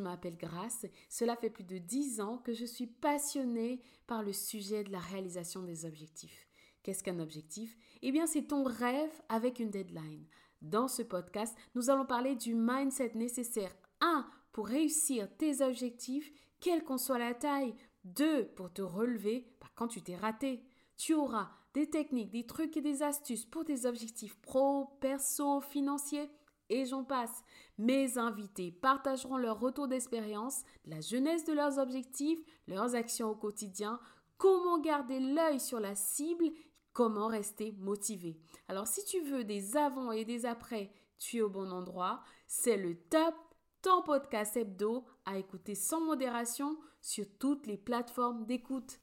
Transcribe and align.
je 0.00 0.04
m'appelle 0.04 0.38
Grace. 0.38 0.86
Cela 1.10 1.36
fait 1.36 1.50
plus 1.50 1.64
de 1.64 1.76
10 1.76 2.20
ans 2.22 2.38
que 2.38 2.54
je 2.54 2.64
suis 2.64 2.86
passionnée 2.86 3.82
par 4.06 4.22
le 4.22 4.32
sujet 4.32 4.82
de 4.82 4.90
la 4.90 4.98
réalisation 4.98 5.62
des 5.62 5.84
objectifs. 5.84 6.48
Qu'est-ce 6.82 7.04
qu'un 7.04 7.20
objectif? 7.20 7.76
Eh 8.00 8.10
bien, 8.10 8.26
c'est 8.26 8.46
ton 8.46 8.64
rêve 8.64 9.12
avec 9.28 9.60
une 9.60 9.70
deadline. 9.70 10.24
Dans 10.62 10.88
ce 10.88 11.02
podcast, 11.02 11.54
nous 11.74 11.90
allons 11.90 12.06
parler 12.06 12.34
du 12.34 12.54
mindset 12.54 13.12
nécessaire 13.14 13.74
1 14.00 14.26
pour 14.52 14.68
réussir 14.68 15.28
tes 15.36 15.60
objectifs, 15.62 16.32
quelle 16.60 16.82
qu'en 16.82 16.98
soit 16.98 17.18
la 17.18 17.34
taille, 17.34 17.74
2 18.04 18.46
pour 18.56 18.72
te 18.72 18.82
relever 18.82 19.46
bah, 19.60 19.68
quand 19.74 19.88
tu 19.88 20.00
t'es 20.00 20.16
raté. 20.16 20.62
Tu 20.96 21.12
auras 21.12 21.50
des 21.74 21.90
techniques, 21.90 22.30
des 22.30 22.46
trucs 22.46 22.76
et 22.78 22.82
des 22.82 23.02
astuces 23.02 23.44
pour 23.44 23.64
tes 23.64 23.84
objectifs 23.84 24.40
pro, 24.40 24.86
perso, 25.00 25.60
financiers 25.60 26.30
et 26.70 26.86
j'en 26.86 27.04
passe. 27.04 27.44
Mes 27.76 28.16
invités 28.16 28.72
partageront 28.72 29.36
leur 29.36 29.60
retour 29.60 29.88
d'expérience, 29.88 30.62
la 30.86 31.00
jeunesse 31.00 31.44
de 31.44 31.52
leurs 31.52 31.78
objectifs, 31.78 32.40
leurs 32.66 32.94
actions 32.94 33.28
au 33.28 33.34
quotidien, 33.34 34.00
comment 34.38 34.78
garder 34.78 35.20
l'œil 35.20 35.60
sur 35.60 35.80
la 35.80 35.94
cible, 35.94 36.46
comment 36.92 37.26
rester 37.26 37.72
motivé. 37.78 38.40
Alors 38.68 38.86
si 38.86 39.04
tu 39.04 39.20
veux 39.20 39.44
des 39.44 39.76
avant 39.76 40.12
et 40.12 40.24
des 40.24 40.46
après, 40.46 40.92
tu 41.18 41.38
es 41.38 41.42
au 41.42 41.50
bon 41.50 41.70
endroit. 41.70 42.22
C'est 42.46 42.76
le 42.76 42.96
top, 42.96 43.34
ton 43.82 44.02
podcast 44.02 44.56
hebdo 44.56 45.04
à 45.26 45.38
écouter 45.38 45.74
sans 45.74 46.00
modération 46.00 46.78
sur 47.00 47.26
toutes 47.38 47.66
les 47.66 47.76
plateformes 47.76 48.46
d'écoute. 48.46 49.00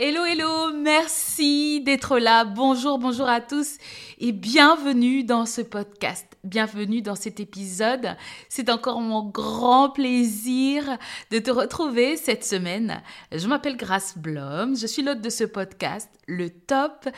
Hello, 0.00 0.24
hello, 0.24 0.72
merci 0.72 1.80
d'être 1.80 2.20
là. 2.20 2.44
Bonjour, 2.44 3.00
bonjour 3.00 3.28
à 3.28 3.40
tous 3.40 3.78
et 4.20 4.30
bienvenue 4.30 5.24
dans 5.24 5.44
ce 5.44 5.60
podcast. 5.60 6.24
Bienvenue 6.44 7.02
dans 7.02 7.16
cet 7.16 7.40
épisode. 7.40 8.16
C'est 8.48 8.70
encore 8.70 9.00
mon 9.00 9.28
grand 9.28 9.90
plaisir 9.90 10.84
de 11.32 11.40
te 11.40 11.50
retrouver 11.50 12.16
cette 12.16 12.44
semaine. 12.44 13.02
Je 13.32 13.48
m'appelle 13.48 13.76
Grace 13.76 14.16
Blom, 14.16 14.76
je 14.76 14.86
suis 14.86 15.02
l'hôte 15.02 15.20
de 15.20 15.30
ce 15.30 15.42
podcast, 15.42 16.08
le 16.28 16.48
top, 16.48 17.08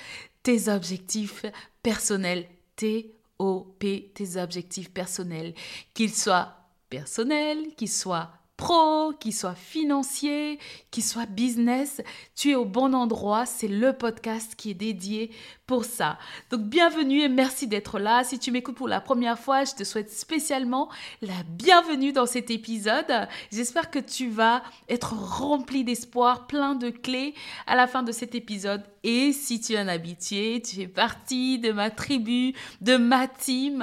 tes 0.42 0.70
objectifs 0.70 1.44
personnels, 1.82 2.48
T-O-P, 2.76 4.12
tes 4.14 4.40
objectifs 4.40 4.90
personnels, 4.90 5.52
qu'ils 5.92 6.14
soient 6.14 6.54
personnels, 6.88 7.74
qu'ils 7.76 7.90
soient 7.90 8.39
pro, 8.60 9.14
qu'il 9.18 9.34
soit 9.34 9.54
financier, 9.54 10.58
qu'il 10.90 11.02
soit 11.02 11.24
business, 11.24 12.02
tu 12.36 12.50
es 12.50 12.54
au 12.54 12.66
bon 12.66 12.94
endroit. 12.94 13.46
C'est 13.46 13.68
le 13.68 13.94
podcast 13.94 14.54
qui 14.54 14.72
est 14.72 14.74
dédié 14.74 15.30
pour 15.66 15.84
ça. 15.84 16.18
Donc 16.50 16.62
bienvenue 16.62 17.20
et 17.22 17.28
merci 17.28 17.66
d'être 17.66 17.98
là. 17.98 18.22
Si 18.22 18.38
tu 18.38 18.50
m'écoutes 18.50 18.74
pour 18.74 18.88
la 18.88 19.00
première 19.00 19.38
fois, 19.38 19.64
je 19.64 19.72
te 19.72 19.84
souhaite 19.84 20.10
spécialement 20.10 20.90
la 21.22 21.42
bienvenue 21.48 22.12
dans 22.12 22.26
cet 22.26 22.50
épisode. 22.50 23.28
J'espère 23.50 23.90
que 23.90 23.98
tu 23.98 24.28
vas 24.28 24.62
être 24.88 25.14
rempli 25.14 25.82
d'espoir, 25.82 26.46
plein 26.46 26.74
de 26.74 26.90
clés 26.90 27.34
à 27.66 27.76
la 27.76 27.86
fin 27.86 28.02
de 28.02 28.12
cet 28.12 28.34
épisode. 28.34 28.82
Et 29.02 29.32
si 29.32 29.60
tu 29.60 29.72
es 29.72 29.78
un 29.78 29.88
habitué, 29.88 30.60
tu 30.60 30.76
fais 30.76 30.88
partie 30.88 31.58
de 31.58 31.72
ma 31.72 31.88
tribu, 31.88 32.52
de 32.82 32.96
ma 32.96 33.28
team, 33.28 33.82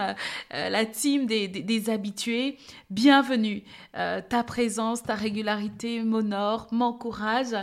euh, 0.54 0.70
la 0.70 0.86
team 0.86 1.26
des, 1.26 1.90
habitués, 1.90 2.58
bienvenue. 2.92 3.64
Euh, 3.96 4.22
ta 5.06 5.16
régularité 5.16 6.04
m'honore, 6.04 6.68
m'encourage 6.72 7.54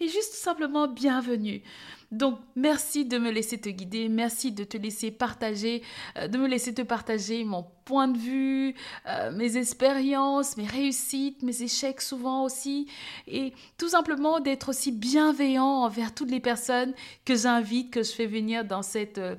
et 0.00 0.08
juste 0.08 0.34
simplement 0.34 0.88
bienvenue. 0.88 1.62
Donc, 2.10 2.38
merci 2.54 3.04
de 3.04 3.18
me 3.18 3.30
laisser 3.30 3.58
te 3.58 3.68
guider, 3.68 4.08
merci 4.08 4.52
de 4.52 4.62
te 4.62 4.76
laisser 4.76 5.10
partager, 5.10 5.82
euh, 6.16 6.28
de 6.28 6.38
me 6.38 6.46
laisser 6.46 6.72
te 6.72 6.82
partager 6.82 7.44
mon 7.44 7.66
point 7.84 8.06
de 8.06 8.18
vue, 8.18 8.74
euh, 9.08 9.32
mes 9.32 9.56
expériences, 9.56 10.56
mes 10.56 10.66
réussites, 10.66 11.42
mes 11.42 11.62
échecs 11.62 12.00
souvent 12.00 12.44
aussi, 12.44 12.86
et 13.26 13.52
tout 13.78 13.88
simplement 13.88 14.38
d'être 14.38 14.68
aussi 14.68 14.92
bienveillant 14.92 15.82
envers 15.82 16.14
toutes 16.14 16.30
les 16.30 16.40
personnes 16.40 16.94
que 17.24 17.34
j'invite, 17.34 17.90
que 17.90 18.02
je 18.04 18.12
fais 18.12 18.26
venir 18.26 18.64
dans 18.64 18.82
cette 18.82 19.18
euh, 19.18 19.34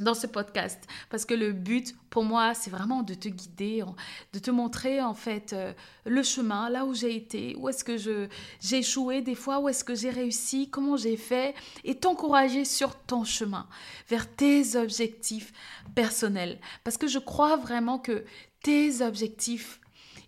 dans 0.00 0.14
ce 0.14 0.26
podcast. 0.26 0.82
Parce 1.10 1.24
que 1.24 1.34
le 1.34 1.52
but 1.52 1.94
pour 2.10 2.24
moi 2.24 2.54
c'est 2.54 2.70
vraiment 2.70 3.02
de 3.02 3.14
te 3.14 3.28
guider 3.28 3.84
de 4.32 4.38
te 4.38 4.50
montrer 4.50 5.02
en 5.02 5.14
fait 5.14 5.52
euh, 5.52 5.72
le 6.04 6.22
chemin 6.22 6.70
là 6.70 6.84
où 6.84 6.94
j'ai 6.94 7.14
été 7.16 7.56
où 7.58 7.68
est-ce 7.68 7.82
que 7.84 7.96
je 7.96 8.28
j'ai 8.60 8.78
échoué 8.78 9.20
des 9.20 9.34
fois 9.34 9.58
où 9.58 9.68
est-ce 9.68 9.84
que 9.84 9.94
j'ai 9.94 10.10
réussi 10.10 10.68
comment 10.70 10.96
j'ai 10.96 11.16
fait 11.16 11.54
et 11.82 11.96
t'encourager 11.96 12.64
sur 12.64 12.94
ton 12.94 13.24
chemin 13.24 13.66
vers 14.08 14.32
tes 14.32 14.76
objectifs 14.76 15.52
personnels. 15.94 16.58
Parce 16.84 16.96
que 16.96 17.06
je 17.06 17.18
crois 17.18 17.56
vraiment 17.56 17.98
que 17.98 18.24
tes 18.62 19.02
objectifs 19.02 19.80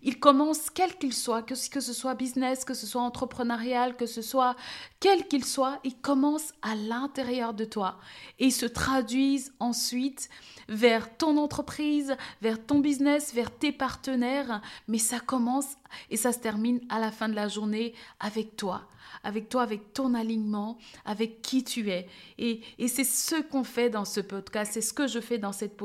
il 0.07 0.21
commence, 0.21 0.69
quel 0.69 0.97
qu'il 0.97 1.11
soit, 1.11 1.43
que, 1.43 1.53
que 1.69 1.81
ce 1.81 1.91
soit 1.91 2.15
business, 2.15 2.63
que 2.63 2.73
ce 2.73 2.87
soit 2.87 3.01
entrepreneurial, 3.01 3.97
que 3.97 4.05
ce 4.05 4.21
soit 4.21 4.55
quel 5.01 5.27
qu'il 5.27 5.43
soit, 5.43 5.81
il 5.83 5.97
commence 5.97 6.53
à 6.61 6.75
l'intérieur 6.75 7.53
de 7.53 7.65
toi. 7.65 7.99
Et 8.39 8.49
se 8.49 8.65
traduisent 8.65 9.53
ensuite 9.59 10.29
vers 10.69 11.17
ton 11.17 11.35
entreprise, 11.35 12.15
vers 12.41 12.65
ton 12.65 12.79
business, 12.79 13.33
vers 13.33 13.51
tes 13.51 13.73
partenaires, 13.73 14.61
mais 14.87 14.97
ça 14.97 15.19
commence 15.19 15.75
et 16.09 16.15
ça 16.15 16.31
se 16.31 16.39
termine 16.39 16.79
à 16.87 16.99
la 16.99 17.11
fin 17.11 17.27
de 17.27 17.35
la 17.35 17.49
journée 17.49 17.93
avec 18.21 18.55
toi. 18.55 18.87
Avec 19.25 19.49
toi, 19.49 19.63
avec 19.63 19.91
ton 19.91 20.13
alignement, 20.13 20.77
avec 21.03 21.41
qui 21.41 21.65
tu 21.65 21.89
es. 21.89 22.07
Et, 22.37 22.61
et 22.79 22.87
c'est 22.87 23.03
ce 23.03 23.41
qu'on 23.41 23.65
fait 23.65 23.89
dans 23.89 24.05
ce 24.05 24.21
podcast, 24.21 24.71
c'est 24.73 24.81
ce 24.81 24.93
que 24.93 25.07
je 25.07 25.19
fais 25.19 25.37
dans, 25.37 25.51
cette 25.51 25.77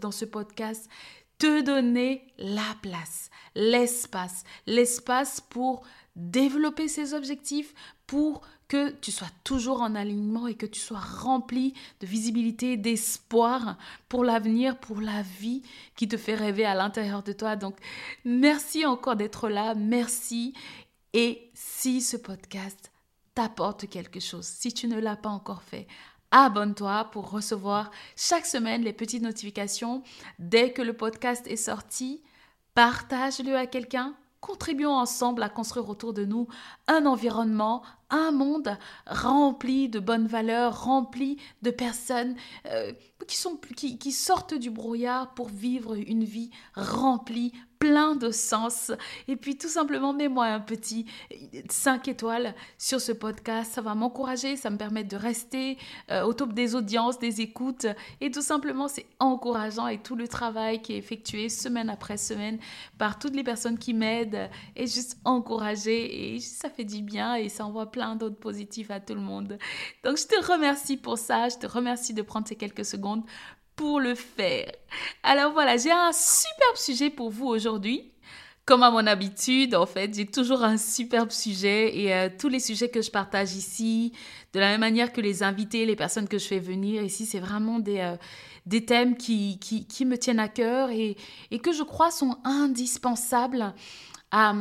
dans 0.00 0.12
ce 0.12 0.24
podcast, 0.24 0.88
te 1.38 1.60
donner 1.60 2.26
la 2.38 2.76
place, 2.82 3.30
l'espace, 3.54 4.44
l'espace 4.66 5.40
pour 5.40 5.82
développer 6.14 6.88
ces 6.88 7.14
objectifs, 7.14 7.74
pour 8.06 8.42
que 8.68 8.90
tu 8.90 9.12
sois 9.12 9.30
toujours 9.44 9.80
en 9.80 9.94
alignement 9.94 10.46
et 10.46 10.54
que 10.54 10.66
tu 10.66 10.80
sois 10.80 10.98
rempli 10.98 11.74
de 12.00 12.06
visibilité, 12.06 12.76
d'espoir 12.76 13.76
pour 14.08 14.24
l'avenir, 14.24 14.78
pour 14.78 15.00
la 15.00 15.22
vie 15.22 15.62
qui 15.94 16.08
te 16.08 16.16
fait 16.16 16.34
rêver 16.34 16.64
à 16.64 16.74
l'intérieur 16.74 17.22
de 17.22 17.32
toi. 17.32 17.54
Donc, 17.54 17.76
merci 18.24 18.84
encore 18.84 19.16
d'être 19.16 19.48
là, 19.48 19.74
merci. 19.74 20.54
Et 21.12 21.50
si 21.54 22.00
ce 22.00 22.16
podcast 22.16 22.92
t'apporte 23.34 23.88
quelque 23.88 24.20
chose, 24.20 24.46
si 24.46 24.72
tu 24.72 24.88
ne 24.88 24.98
l'as 24.98 25.16
pas 25.16 25.28
encore 25.28 25.62
fait, 25.62 25.86
abonne-toi 26.44 27.08
pour 27.12 27.30
recevoir 27.30 27.90
chaque 28.14 28.44
semaine 28.44 28.82
les 28.82 28.92
petites 28.92 29.22
notifications 29.22 30.02
dès 30.38 30.70
que 30.74 30.82
le 30.82 30.92
podcast 30.92 31.46
est 31.46 31.56
sorti. 31.56 32.22
Partage-le 32.74 33.56
à 33.56 33.66
quelqu'un. 33.66 34.14
Contribuons 34.42 34.92
ensemble 34.92 35.42
à 35.42 35.48
construire 35.48 35.88
autour 35.88 36.12
de 36.12 36.26
nous 36.26 36.46
un 36.88 37.06
environnement, 37.06 37.82
un 38.10 38.32
monde 38.32 38.76
rempli 39.06 39.88
de 39.88 39.98
bonnes 39.98 40.26
valeurs, 40.26 40.84
rempli 40.84 41.38
de 41.62 41.70
personnes 41.70 42.36
euh, 42.66 42.92
qui, 43.74 43.98
qui 43.98 44.12
sortent 44.12 44.54
du 44.54 44.70
brouillard 44.70 45.32
pour 45.32 45.48
vivre 45.48 45.94
une 45.94 46.24
vie 46.24 46.50
remplie, 46.74 47.52
plein 47.78 48.14
de 48.16 48.30
sens. 48.30 48.92
Et 49.28 49.36
puis 49.36 49.56
tout 49.56 49.68
simplement, 49.68 50.12
mets-moi 50.12 50.46
un 50.46 50.60
petit 50.60 51.06
5 51.68 52.08
étoiles 52.08 52.54
sur 52.78 53.00
ce 53.00 53.12
podcast. 53.12 53.72
Ça 53.72 53.80
va 53.80 53.94
m'encourager, 53.94 54.56
ça 54.56 54.70
me 54.70 54.76
permet 54.76 55.04
de 55.04 55.16
rester 55.16 55.78
euh, 56.10 56.22
au 56.22 56.32
top 56.32 56.52
des 56.52 56.74
audiences, 56.74 57.18
des 57.18 57.40
écoutes. 57.40 57.86
Et 58.20 58.30
tout 58.30 58.42
simplement, 58.42 58.88
c'est 58.88 59.06
encourageant 59.18 59.86
et 59.86 59.98
tout 59.98 60.16
le 60.16 60.28
travail 60.28 60.82
qui 60.82 60.94
est 60.94 60.98
effectué 60.98 61.48
semaine 61.48 61.90
après 61.90 62.16
semaine 62.16 62.58
par 62.98 63.18
toutes 63.18 63.34
les 63.34 63.44
personnes 63.44 63.78
qui 63.78 63.94
m'aident 63.94 64.50
est 64.74 64.92
juste 64.92 65.18
encouragé 65.24 66.34
et 66.34 66.40
ça 66.40 66.70
fait 66.70 66.84
du 66.84 67.02
bien 67.02 67.34
et 67.34 67.48
ça 67.48 67.66
envoie 67.66 67.90
plein 67.90 68.16
d'autres 68.16 68.38
positifs 68.38 68.90
à 68.90 69.00
tout 69.00 69.14
le 69.14 69.20
monde. 69.20 69.58
Donc 70.04 70.18
je 70.18 70.26
te 70.26 70.52
remercie 70.52 70.96
pour 70.96 71.18
ça. 71.18 71.48
Je 71.48 71.56
te 71.56 71.66
remercie 71.66 72.14
de 72.14 72.22
prendre 72.22 72.46
ces 72.46 72.56
quelques 72.56 72.84
secondes 72.84 73.22
pour 73.76 74.00
le 74.00 74.14
faire. 74.14 74.72
Alors 75.22 75.52
voilà, 75.52 75.76
j'ai 75.76 75.92
un 75.92 76.12
superbe 76.12 76.76
sujet 76.76 77.10
pour 77.10 77.30
vous 77.30 77.46
aujourd'hui. 77.46 78.10
Comme 78.64 78.82
à 78.82 78.90
mon 78.90 79.06
habitude, 79.06 79.76
en 79.76 79.86
fait, 79.86 80.12
j'ai 80.12 80.26
toujours 80.26 80.64
un 80.64 80.76
superbe 80.76 81.30
sujet 81.30 81.96
et 81.96 82.12
euh, 82.12 82.28
tous 82.36 82.48
les 82.48 82.58
sujets 82.58 82.88
que 82.88 83.00
je 83.00 83.12
partage 83.12 83.54
ici, 83.54 84.12
de 84.52 84.58
la 84.58 84.70
même 84.70 84.80
manière 84.80 85.12
que 85.12 85.20
les 85.20 85.44
invités, 85.44 85.86
les 85.86 85.94
personnes 85.94 86.26
que 86.26 86.38
je 86.38 86.48
fais 86.48 86.58
venir 86.58 87.00
ici, 87.04 87.26
c'est 87.26 87.38
vraiment 87.38 87.78
des, 87.78 88.00
euh, 88.00 88.80
thèmes 88.80 89.16
qui, 89.16 89.60
me 90.04 90.16
tiennent 90.16 90.40
à 90.40 90.48
cœur 90.48 90.90
et, 90.90 91.16
et 91.52 91.60
que 91.60 91.72
je 91.72 91.84
crois 91.84 92.10
sont 92.10 92.38
indispensables 92.42 93.72
à, 94.32 94.52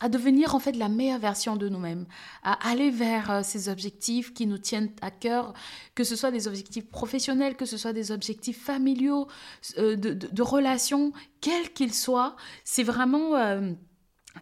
à 0.00 0.08
devenir 0.08 0.54
en 0.54 0.58
fait 0.58 0.72
la 0.72 0.88
meilleure 0.88 1.18
version 1.18 1.56
de 1.56 1.68
nous-mêmes, 1.68 2.06
à 2.42 2.68
aller 2.68 2.90
vers 2.90 3.30
euh, 3.30 3.40
ces 3.42 3.68
objectifs 3.68 4.34
qui 4.34 4.46
nous 4.46 4.58
tiennent 4.58 4.90
à 5.00 5.10
cœur, 5.10 5.54
que 5.94 6.04
ce 6.04 6.16
soit 6.16 6.30
des 6.30 6.48
objectifs 6.48 6.86
professionnels, 6.88 7.56
que 7.56 7.64
ce 7.64 7.76
soit 7.76 7.92
des 7.92 8.12
objectifs 8.12 8.62
familiaux, 8.62 9.26
euh, 9.78 9.96
de, 9.96 10.42
relations, 10.42 11.12
quels 11.40 11.72
qu'ils 11.72 11.94
soient. 11.94 12.36
C'est 12.64 12.82
vraiment 12.82 13.36
euh, 13.36 13.72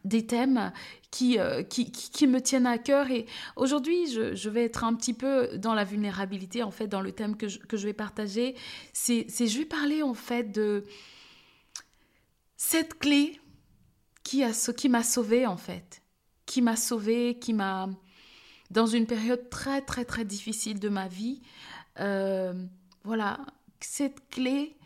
des 0.05 0.27
thèmes 0.27 0.73
qui, 1.11 1.39
qui, 1.71 1.93
qui, 1.93 2.27
me 2.27 2.41
tiennent 2.41 2.67
à 2.67 2.79
cœur. 2.79 3.13
Et 3.13 3.27
aujourd'hui, 3.55 4.11
je, 4.11 4.35
je, 4.35 4.51
vais 4.51 4.65
être 4.65 4.83
un 4.83 4.95
petit 4.95 5.15
peu 5.15 5.57
dans 5.57 5.73
la 5.73 5.85
vulnérabilité, 5.85 6.65
en 6.65 6.73
fait, 6.73 6.89
dans 6.89 7.01
le 7.01 7.13
thème 7.13 7.37
que 7.37 7.47
je, 7.47 7.61
que 7.61 7.77
je 7.77 7.87
vais 7.87 7.93
partager. 7.93 8.57
C'est, 8.93 9.29
je 9.29 9.59
vais 9.59 9.65
parler, 9.65 10.03
en 10.03 10.15
fait, 10.15 10.51
de 10.51 10.83
cette 12.57 12.99
clé 12.99 13.39
qui 14.25 14.43
a 14.43 14.51
qui 14.73 14.89
m'a 14.89 15.05
sauvé 15.05 15.47
en 15.47 15.57
fait, 15.57 16.03
qui 16.47 16.61
m'a 16.63 16.77
sauvé, 16.77 17.39
qui 17.39 17.53
m'a 17.53 17.89
dans 18.71 18.87
une 18.87 19.07
période 19.07 19.49
très 19.51 19.81
très 19.81 20.05
très 20.05 20.25
difficile 20.25 20.81
de 20.81 20.89
ma 20.89 21.07
vie. 21.07 21.41
Euh, 22.01 22.53
voilà, 23.05 23.39
cette 23.79 24.29
clé 24.31 24.77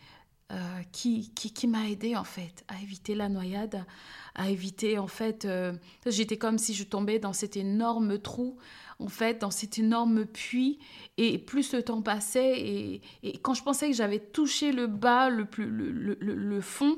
euh, 0.51 0.81
qui, 0.91 1.31
qui, 1.35 1.53
qui 1.53 1.67
m'a 1.67 1.87
aidé 1.89 2.15
en 2.15 2.23
fait 2.23 2.63
à 2.67 2.81
éviter 2.81 3.13
la 3.13 3.29
noyade, 3.29 3.85
à 4.33 4.49
éviter 4.49 4.97
en 4.97 5.07
fait, 5.07 5.45
euh, 5.45 5.73
j'étais 6.05 6.37
comme 6.37 6.57
si 6.57 6.73
je 6.73 6.83
tombais 6.83 7.19
dans 7.19 7.33
cet 7.33 7.55
énorme 7.55 8.17
trou, 8.17 8.57
en 8.97 9.09
fait, 9.09 9.39
dans 9.41 9.51
cet 9.51 9.77
énorme 9.77 10.25
puits, 10.25 10.79
et 11.17 11.37
plus 11.37 11.71
le 11.73 11.83
temps 11.83 12.01
passait, 12.01 12.59
et, 12.59 13.01
et 13.21 13.37
quand 13.37 13.53
je 13.53 13.61
pensais 13.61 13.89
que 13.89 13.95
j'avais 13.95 14.19
touché 14.19 14.71
le 14.71 14.87
bas, 14.87 15.29
le, 15.29 15.45
plus, 15.45 15.65
le, 15.65 15.91
le, 15.91 16.17
le, 16.19 16.61
fond, 16.61 16.97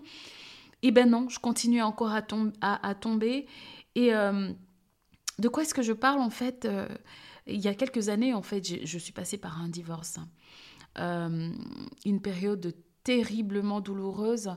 eh 0.83 0.91
ben 0.91 1.09
non, 1.09 1.29
je 1.29 1.39
continuais 1.39 1.81
encore 1.81 2.11
à, 2.11 2.21
tomber, 2.95 3.47
et 3.95 4.13
euh, 4.13 4.51
de 5.39 5.47
quoi 5.47 5.63
est-ce 5.63 5.73
que 5.73 5.81
je 5.81 5.93
parle 5.93 6.21
en 6.21 6.29
fait 6.29 6.67
Il 7.47 7.59
y 7.59 7.67
a 7.67 7.75
quelques 7.75 8.09
années, 8.09 8.33
en 8.33 8.41
fait, 8.41 8.85
je, 8.85 8.97
suis 8.97 9.13
passée 9.13 9.37
par 9.37 9.61
un 9.61 9.69
divorce. 9.69 10.19
une 10.97 12.21
période 12.21 12.59
de 12.59 12.73
terriblement 13.03 13.81
douloureuse, 13.81 14.51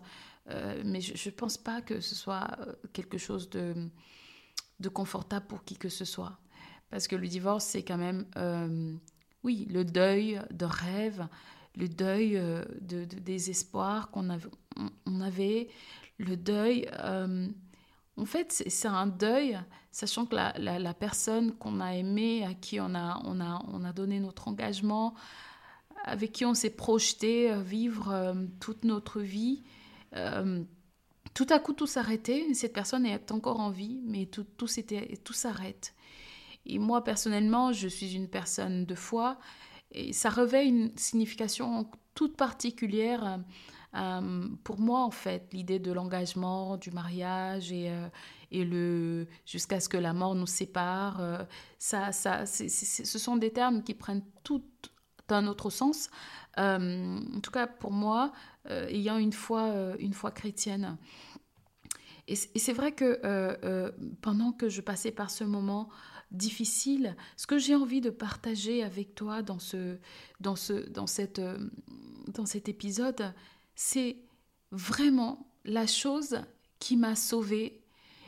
euh, 0.51 0.83
mais 0.85 1.01
je 1.01 1.29
ne 1.29 1.35
pense 1.35 1.57
pas 1.57 1.81
que 1.81 2.01
ce 2.01 2.15
soit 2.15 2.49
euh, 2.61 2.75
quelque 2.93 3.19
chose 3.19 3.49
de, 3.51 3.89
confortable 4.93 5.47
pour 5.47 5.65
qui 5.65 5.77
que 5.77 5.89
ce 5.89 6.05
soit. 6.05 6.39
Parce 6.91 7.09
que 7.09 7.17
le 7.17 7.27
divorce, 7.27 7.65
c'est 7.65 7.83
quand 7.83 7.97
même, 7.97 8.27
euh, 8.37 8.95
oui, 9.43 9.67
le 9.71 9.85
deuil 9.85 10.41
de 10.51 10.67
rêve, 10.67 11.27
le 11.77 11.89
deuil 11.89 12.41
de, 12.81 13.05
désespoir 13.05 14.11
qu'on 14.11 14.29
avait, 14.29 14.51
on 15.07 15.21
avait, 15.21 15.69
le 16.19 16.37
deuil... 16.37 16.89
en 18.17 18.25
fait, 18.25 18.65
c'est 18.69 18.89
un 18.89 19.07
deuil, 19.07 19.59
sachant 19.91 20.27
que 20.27 20.37
la, 20.37 20.95
personne 20.95 21.53
qu'on 21.57 21.81
a 21.81 21.95
aimée, 21.95 22.45
à 22.45 22.55
qui 22.55 22.81
on 22.81 22.95
a, 22.95 23.21
on, 23.25 23.41
a, 23.41 23.63
on 23.69 23.85
a 23.85 23.93
donné 23.93 24.21
notre 24.21 24.49
engagement, 24.49 25.15
avec 26.05 26.33
qui 26.33 26.45
on 26.45 26.55
s'est 26.55 26.71
projeté 26.71 27.51
euh, 27.51 27.63
vivre 27.63 28.11
euh, 28.13 28.35
toute 28.61 28.85
notre 28.85 29.21
vie. 29.21 29.63
Euh, 30.15 30.63
tout 31.33 31.47
à 31.51 31.59
coup, 31.59 31.73
tout 31.73 31.87
s'arrêtait. 31.87 32.47
Cette 32.55 32.75
personne 32.75 33.07
est 33.07 33.33
encore 33.33 33.59
en 33.59 33.71
vie, 33.71 34.01
mais 34.05 34.27
tout, 34.27 34.45
tout, 34.57 34.69
tout 35.25 35.33
s'arrête. 35.33 35.95
Et 36.67 36.79
moi, 36.79 37.03
personnellement, 37.03 37.73
je 37.73 37.89
suis 37.89 38.15
une 38.15 38.29
personne 38.29 38.85
de 38.85 38.95
foi. 38.95 39.39
Et 39.91 40.13
ça 40.13 40.31
revêt 40.31 40.67
une 40.67 40.97
signification 40.97 41.91
toute 42.15 42.37
particulière 42.37 43.41
pour 44.65 44.81
moi, 44.81 45.05
en 45.05 45.11
fait, 45.11 45.49
l'idée 45.53 45.79
de 45.79 45.93
l'engagement, 45.93 46.77
du 46.77 46.91
mariage 46.91 47.73
et, 47.73 47.93
et 48.51 48.65
le 48.65 49.27
jusqu'à 49.47 49.81
ce 49.81 49.89
que 49.89 49.97
la 49.97 50.13
mort 50.13 50.35
nous 50.35 50.47
sépare. 50.47 51.47
ça, 51.79 52.13
ça, 52.13 52.45
ce 52.47 53.19
sont 53.19 53.37
des 53.37 53.53
termes 53.53 53.83
qui 53.83 53.95
prennent 53.95 54.25
toute 54.43 54.93
d'un 55.29 55.47
autre 55.47 55.71
sens. 55.71 56.11
Euh, 56.59 57.19
en 57.35 57.41
tout 57.41 57.51
cas, 57.51 57.67
pour 57.67 57.93
moi, 57.93 58.33
euh, 58.71 58.87
ayant 58.89 59.19
une 59.19 59.33
foi, 59.33 59.65
euh, 59.65 59.97
une 59.99 60.13
foi 60.13 60.31
chrétienne. 60.31 60.97
Et, 62.27 62.37
c'est 62.37 62.73
vrai 62.73 62.93
que 62.93 63.93
pendant 64.23 64.53
que 64.53 64.71
je 64.71 64.81
passais 64.81 65.11
par 65.11 65.31
ce 65.31 65.45
moment 65.45 65.91
difficile, 66.31 67.17
ce 67.37 67.47
que 67.47 67.59
j'ai 67.59 67.75
envie 67.75 68.01
de 68.01 68.09
partager 68.11 68.83
avec 68.83 69.15
toi 69.15 69.43
dans, 69.43 69.59
ce, 69.59 69.99
dans, 70.41 70.57
ce, 70.57 70.89
dans, 70.89 71.07
cette, 71.07 71.43
dans 72.29 72.47
cet 72.47 72.71
épisode, 72.71 73.35
c'est 73.75 74.17
vraiment 74.71 75.47
la 75.65 75.87
chose 75.87 76.41
qui 76.79 76.97
m'a 76.97 77.17
sauvée 77.17 77.81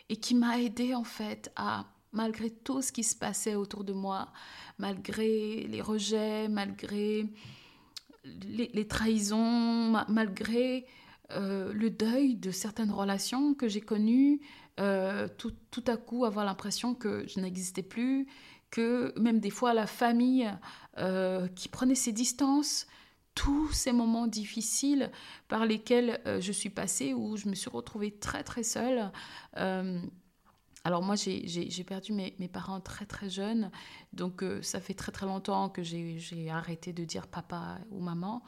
et 0.09 0.17
qui 0.17 0.35
m'a 0.35 0.61
aidé 0.61 0.95
en 0.95 1.05
fait 1.05 1.53
à, 1.57 1.87
malgré 2.13 2.51
tout 2.51 2.83
ce 2.83 2.93
qui 2.93 3.05
se 3.05 3.17
passait 3.17 3.55
autour 3.55 3.85
de 3.85 3.93
moi, 3.93 4.33
malgré 4.79 5.67
les 5.69 5.83
rejets, 5.83 6.49
malgré 6.49 7.27
les, 8.25 8.89
trahisons, 8.89 9.91
malgré 10.09 10.87
euh, 11.33 11.73
le 11.73 11.91
deuil 11.91 12.37
de 12.37 12.51
certaines 12.51 12.91
relations 12.91 13.55
que 13.55 13.69
j'ai 13.69 13.81
connues, 13.81 14.41
euh, 14.81 15.29
tout, 15.39 15.53
tout, 15.71 15.85
à 15.87 15.97
coup 15.97 16.25
avoir 16.25 16.45
l'impression 16.45 16.95
que 16.95 17.27
je 17.29 17.41
n'existais 17.41 17.83
plus, 17.83 18.27
que 18.71 19.19
même 19.19 19.41
des 19.41 19.51
fois 19.51 19.75
la 19.75 19.87
famille 19.87 20.51
euh, 20.99 21.49
qui 21.49 21.69
prenait 21.69 21.95
ses 21.95 22.13
distances, 22.13 22.87
tous 23.37 23.71
ces 23.71 23.93
moments 23.93 24.27
difficiles 24.27 25.13
par 25.47 25.65
lesquels 25.65 26.21
je 26.41 26.53
suis 26.53 26.71
passée, 26.71 27.15
où 27.15 27.37
je 27.37 27.49
me 27.49 27.55
suis 27.55 27.71
retrouvée 27.71 28.11
très 28.11 28.43
très 28.43 28.65
seule. 28.65 29.13
Alors 30.87 31.03
moi, 31.03 31.17
j'ai 31.17 31.85
perdu 31.85 32.13
mes, 32.13 32.31
parents 32.47 32.79
très 32.79 33.07
très 33.07 33.29
jeunes, 33.29 33.73
donc 34.13 34.45
euh, 34.45 34.63
ça 34.63 34.81
fait 34.81 34.95
très 34.95 35.11
très 35.11 35.27
longtemps 35.27 35.69
que 35.69 35.83
j'ai 35.83 36.49
arrêté 36.49 36.93
de 36.93 37.05
dire 37.05 37.27
papa 37.27 37.81
ou 37.91 38.01
maman. 38.01 38.45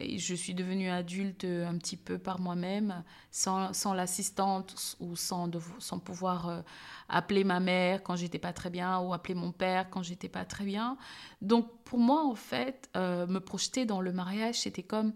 Je 0.00 0.34
suis 0.34 0.54
devenue 0.54 0.90
adulte 0.90 1.44
euh, 1.44 1.66
un 1.66 1.76
petit 1.78 1.96
peu 1.96 2.18
par 2.18 2.40
moi-même, 2.40 3.02
sans, 3.30 3.72
l'assistante 3.94 4.96
ou 5.00 5.16
sans, 5.16 5.50
sans 5.78 5.98
pouvoir 5.98 6.48
euh, 6.48 6.60
appeler 7.08 7.42
ma 7.42 7.58
mère 7.58 8.02
quand 8.02 8.14
j'étais 8.14 8.38
pas 8.38 8.52
très 8.52 8.70
bien 8.70 8.98
ou 9.00 9.14
appeler 9.14 9.34
mon 9.34 9.50
père 9.50 9.88
quand 9.90 10.02
j'étais 10.02 10.28
pas 10.28 10.44
très 10.44 10.64
bien. 10.64 10.98
Donc 11.40 11.70
pour 11.84 11.98
moi, 11.98 12.24
en 12.24 12.34
fait, 12.34 12.90
me 12.94 13.38
projeter 13.38 13.86
dans 13.86 14.00
le 14.00 14.12
mariage, 14.12 14.60
c'était 14.60 14.82
comme 14.82 15.14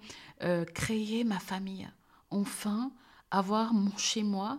créer 0.74 1.24
ma 1.24 1.38
famille. 1.38 1.88
Enfin, 2.30 2.92
avoir 3.30 3.74
mon 3.74 3.94
chez 3.98 4.22
moi 4.22 4.58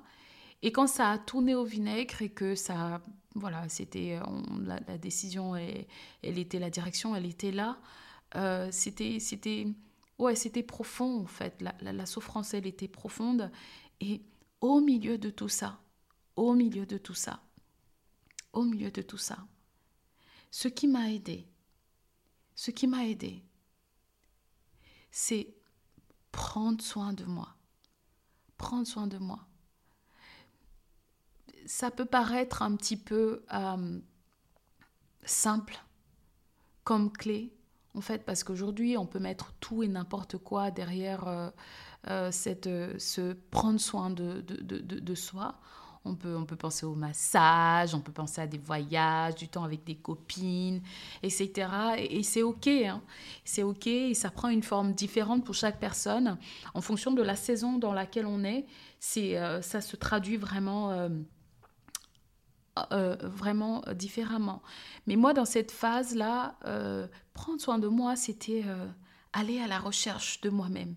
et 0.62 0.72
quand 0.72 0.88
ça 0.88 1.10
a 1.10 1.18
tourné 1.18 1.56
au 1.56 1.66
vinaigre 1.66 2.22
et 2.22 2.30
que 2.30 2.54
ça, 2.56 3.02
voilà, 3.36 3.68
c'était 3.68 4.20
la, 4.62 4.98
décision, 4.98 5.56
et, 5.58 5.88
elle 6.22 6.38
était 6.38 6.60
la 6.60 6.70
direction, 6.70 7.16
elle 7.16 7.26
était 7.26 7.52
là. 7.52 7.78
Euh, 8.36 8.70
c'était, 8.72 9.20
c'était, 9.20 9.68
ouais, 10.20 10.36
c'était 10.36 10.64
profond 10.64 11.22
en 11.22 11.28
fait. 11.28 11.64
La, 11.82 12.06
souffrance, 12.06 12.54
elle 12.54 12.68
était 12.68 12.88
profonde. 12.88 13.52
Et 14.00 14.22
au 14.62 14.80
milieu 14.82 15.18
de 15.18 15.30
tout 15.30 15.50
ça, 15.50 15.80
au 16.36 16.54
milieu 16.54 16.86
de 16.86 16.98
tout 16.98 17.14
ça, 17.14 17.42
au 18.54 18.64
milieu 18.64 18.92
de 18.92 19.02
tout 19.02 19.18
ça, 19.18 19.38
ce 20.52 20.68
qui 20.68 20.88
m'a 20.88 21.12
aidé, 21.12 21.48
ce 22.56 22.72
qui 22.72 22.88
m'a 22.88 23.06
aidé, 23.06 23.44
c'est 25.12 25.54
prendre 26.32 26.82
soin 26.82 27.14
de 27.14 27.26
moi. 27.26 27.56
Prendre 28.58 28.88
soin 28.88 29.08
de 29.08 29.18
moi 29.18 29.48
ça 31.66 31.92
peut 31.92 32.06
paraître 32.06 32.62
un 32.62 32.76
petit 32.76 32.98
peu 32.98 33.44
euh, 33.54 34.00
simple 35.24 35.78
comme 36.84 37.12
clé, 37.12 37.54
en 37.96 38.02
fait, 38.02 38.26
parce 38.26 38.44
qu'aujourd'hui, 38.44 38.98
on 38.98 39.06
peut 39.06 39.20
mettre 39.20 39.54
tout 39.60 39.84
et 39.84 39.88
n'importe 39.88 40.38
quoi 40.38 40.72
derrière 40.72 41.28
euh, 41.28 41.50
euh, 42.10 42.32
cette, 42.32 42.70
ce 42.98 43.34
prendre 43.52 43.80
soin 43.80 44.10
de, 44.10 44.42
de, 44.42 44.80
de, 44.80 45.00
de, 45.00 45.16
soi. 45.16 45.56
On 46.06 46.16
peut, 46.16 46.36
on 46.36 46.46
peut 46.46 46.56
penser 46.58 46.86
au 46.86 46.96
massage, 46.96 47.96
on 47.96 48.02
peut 48.02 48.12
penser 48.12 48.42
à 48.42 48.48
des 48.48 48.58
voyages, 48.58 49.36
du 49.36 49.48
temps 49.48 49.64
avec 49.64 49.86
des 49.86 49.96
copines, 49.96 50.82
etc. 51.22 51.70
Et, 51.98 52.24
c'est 52.24 52.42
OK. 52.42 52.68
Hein. 52.68 53.02
C'est 53.46 53.64
OK 53.64 53.88
et 53.88 54.14
ça 54.14 54.32
prend 54.32 54.50
une 54.50 54.64
forme 54.64 54.94
différente 54.94 55.46
pour 55.46 55.56
chaque 55.56 55.80
personne 55.80 56.38
en 56.74 56.82
fonction 56.82 57.12
de 57.12 57.22
la 57.22 57.36
saison 57.36 57.78
dans 57.78 57.94
laquelle 57.94 58.26
on 58.26 58.44
est. 58.44 58.66
C'est, 59.00 59.38
ça 59.62 59.82
se 59.82 59.96
traduit 59.96 60.38
vraiment 60.38 61.10
euh, 62.92 63.16
vraiment 63.22 63.84
différemment. 63.94 64.64
Mais 65.06 65.16
moi, 65.16 65.36
dans 65.36 65.46
cette 65.46 65.70
phase-là, 65.70 66.58
euh, 66.66 67.08
prendre 67.34 67.62
soin 67.62 67.78
de 67.78 67.88
moi, 67.88 68.16
c'était 68.16 68.64
euh, 68.66 68.88
aller 69.32 69.60
à 69.60 69.68
la 69.68 69.78
recherche 69.78 70.42
de 70.42 70.50
moi-même. 70.50 70.96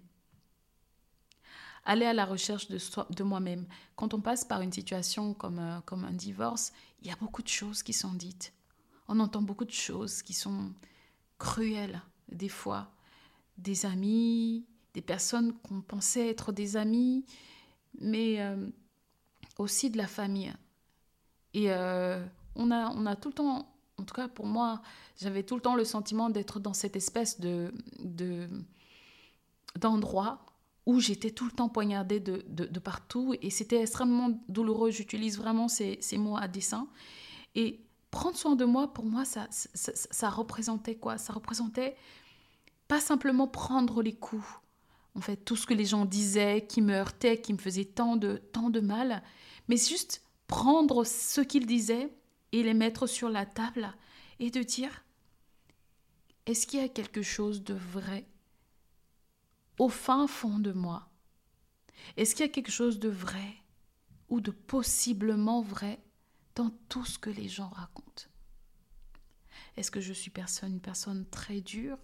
Aller 1.85 2.07
à 2.07 2.15
la 2.15 2.25
recherche 2.25 2.69
de, 2.69 2.79
de 3.15 3.23
moi-même. 3.23 3.67
Quand 3.95 4.15
on 4.15 4.23
passe 4.23 4.43
par 4.43 4.63
une 4.63 4.73
situation 4.73 5.35
comme, 5.35 5.83
comme 5.85 6.05
un 6.07 6.13
divorce, 6.13 6.73
il 7.03 7.09
y 7.09 7.11
a 7.11 7.17
beaucoup 7.17 7.43
de 7.43 7.49
choses 7.49 7.83
qui 7.83 7.93
sont 7.93 8.15
dites. 8.15 8.55
On 9.07 9.21
entend 9.21 9.43
beaucoup 9.43 9.67
de 9.67 9.71
choses 9.71 10.23
qui 10.23 10.33
sont 10.33 10.73
cruelles, 11.37 12.01
des 12.33 12.49
fois. 12.49 12.91
Des 13.59 13.85
amis, 13.85 14.65
des 14.95 15.03
personnes 15.03 15.53
qu'on 15.59 15.83
pensait 15.83 16.31
être 16.31 16.53
des 16.53 16.79
amis, 16.79 17.27
mais 18.01 18.41
aussi 19.59 19.91
de 19.91 19.99
la 19.99 20.07
famille 20.07 20.55
et 21.57 21.73
euh, 21.73 22.23
on, 22.55 22.71
a, 22.71 22.91
on 22.91 23.07
a 23.07 23.17
tout 23.17 23.29
le 23.29 23.35
temps, 23.35 23.67
en 23.97 24.03
tout 24.03 24.15
cas 24.15 24.29
pour 24.29 24.45
moi, 24.45 24.83
j'avais 25.19 25.43
tout 25.43 25.55
le 25.55 25.63
temps 25.63 25.75
le 25.75 25.87
sentiment 25.87 26.29
d'être 26.29 26.61
dans 26.61 26.75
cette 26.75 26.97
espèce 26.97 27.41
de, 27.41 27.73
d'endroit 29.75 30.45
où 30.85 31.01
j'étais 31.01 31.31
tout 31.31 31.47
le 31.47 31.51
temps 31.51 31.71
poignardée 31.71 32.21
de, 32.21 32.45
de, 32.47 32.79
partout 32.79 33.35
et 33.41 33.49
c'était 33.49 33.81
extrêmement 33.81 34.39
douloureux. 34.51 34.91
J'utilise 34.91 35.39
vraiment 35.39 35.67
ces, 35.67 35.97
ces, 36.03 36.19
mots 36.19 36.37
à 36.37 36.47
dessein. 36.47 36.89
Et 37.55 37.81
prendre 38.11 38.37
soin 38.37 38.55
de 38.55 38.67
moi, 38.67 38.93
pour 38.93 39.07
moi, 39.07 39.25
ça, 39.25 39.49
ça, 39.51 40.29
représentait 40.29 40.97
quoi? 40.97 41.17
Ça 41.17 41.33
représentait 41.33 41.97
pas 42.87 43.01
simplement 43.01 43.49
prendre 43.49 44.03
les 44.03 44.15
coups, 44.15 44.47
en 45.15 45.23
fait, 45.23 45.37
tout 45.37 45.57
ce 45.57 45.67
que 45.67 45.75
les 45.75 45.87
gens 45.87 46.05
disaient, 46.05 46.67
qui 46.69 46.83
me 46.83 46.93
heurtait, 46.93 47.41
qui 47.41 47.55
me 47.55 47.59
faisait 47.59 47.87
tant 47.87 48.17
de, 48.17 48.43
tant 48.53 48.69
de 48.69 48.81
mal, 48.81 49.23
mais 49.69 49.79
juste 49.79 50.23
prendre 50.47 51.05
ce 51.05 51.41
qu'il 51.41 51.67
disait 51.67 52.13
et 52.53 52.63
les 52.63 52.75
mettre 52.75 53.07
sur 53.07 53.29
la 53.29 53.47
table 53.47 53.93
et 54.39 54.51
de 54.51 54.63
dire, 54.63 55.05
est-ce 56.47 56.67
qu'il 56.67 56.81
y 56.81 56.85
a 56.85 56.89
quelque 56.89 57.23
chose 57.23 57.65
de 57.65 57.75
vrai 57.75 58.27
au 59.79 59.89
fin 59.89 60.27
fond 60.27 60.59
de 60.59 60.73
moi? 60.73 61.11
Est-ce 62.17 62.35
qu'il 62.35 62.47
y 62.47 62.49
a 62.49 62.53
quelque 62.53 62.71
chose 62.71 62.99
de 62.99 63.09
vrai 63.09 63.63
ou 64.29 64.41
de 64.41 64.51
possiblement 64.51 65.63
vrai 65.63 66.01
dans 66.55 66.71
tout 66.89 67.05
ce 67.05 67.19
que 67.19 67.31
les 67.31 67.49
gens 67.49 67.69
racontent? 67.69 68.25
Est-ce 69.77 69.91
que 69.91 70.01
je 70.01 70.13
suis 70.13 70.31
personne, 70.31 70.73
une 70.73 70.81
personne 70.81 71.27
très 71.27 71.61
dure? 71.61 71.99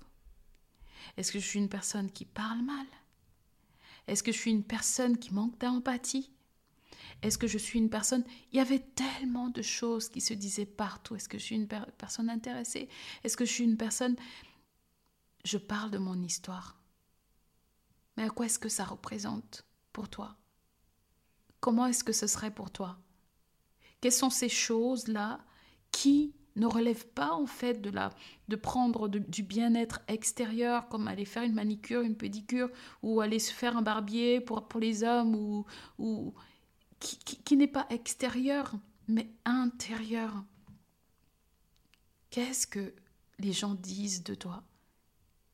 Est-ce 1.17 1.33
que 1.33 1.39
je 1.39 1.47
suis 1.47 1.59
une 1.59 1.69
personne 1.69 2.11
qui 2.11 2.25
parle 2.25 2.63
mal? 2.63 2.87
Est-ce 4.07 4.23
que 4.23 4.33
je 4.33 4.39
suis 4.39 4.51
une 4.51 4.65
personne 4.65 5.19
qui 5.19 5.33
manque 5.33 5.59
d'empathie? 5.59 6.33
Est-ce 7.23 7.39
que 7.39 7.47
je 7.47 7.59
suis 7.59 7.79
une 7.79 7.89
personne? 7.89 8.25
Il 8.53 8.57
y 8.57 8.61
avait 8.61 8.81
tellement 8.81 9.49
de 9.49 9.63
choses 9.63 10.09
qui 10.09 10.21
se 10.21 10.35
disaient 10.35 10.67
partout. 10.67 11.15
Est-ce 11.15 11.29
que 11.29 11.39
je 11.39 11.45
suis 11.45 11.57
une 11.57 11.69
personne 11.69 12.29
intéressée? 12.29 12.89
Est-ce 13.23 13.37
que 13.37 13.45
je 13.45 13.53
suis 13.53 13.65
une 13.65 13.77
personne... 13.77 14.17
Je 15.45 15.59
parle 15.59 15.91
de 15.91 15.99
mon 15.99 16.21
histoire. 16.23 16.81
Mais 18.17 18.25
à 18.25 18.31
quoi 18.31 18.47
est-ce 18.47 18.59
que 18.59 18.69
ça 18.69 18.85
représente 18.85 19.65
pour 19.93 20.09
toi? 20.09 20.37
Comment 21.61 21.87
est-ce 21.87 22.05
que 22.05 22.13
ce 22.13 22.27
serait 22.27 22.53
pour 22.53 22.71
toi? 22.71 22.99
Quelles 24.01 24.13
sont 24.13 24.31
ces 24.31 24.49
choses-là 24.49 25.41
qui 25.93 26.35
ne 26.57 26.67
relèvent 26.67 27.09
pas 27.09 27.33
en 27.33 27.47
fait 27.47 27.81
de 27.81 28.57
prendre 28.57 29.09
du 29.09 29.43
bien-être 29.43 30.01
extérieur 30.09 30.89
comme 30.89 31.09
aller 31.09 31.25
faire 31.25 31.45
une 31.45 31.55
manicure, 31.55 32.03
une 32.03 32.17
pédicure 32.17 32.69
ou 33.03 33.21
aller 33.21 33.39
se 33.39 33.53
faire 33.53 33.77
un 33.77 33.83
barbier 33.83 34.41
pour, 34.41 34.67
les 34.79 35.03
hommes 35.03 35.65
ou 35.99 36.35
qui, 37.03 37.57
n'est 37.57 37.67
pas 37.67 37.87
extérieur, 37.91 38.75
mais 39.09 39.31
intérieur. 39.45 40.45
Qu'est-ce 42.31 42.67
que 42.67 42.95
les 43.39 43.53
gens 43.53 43.75
disent 43.75 44.25
de 44.25 44.35
toi 44.35 44.63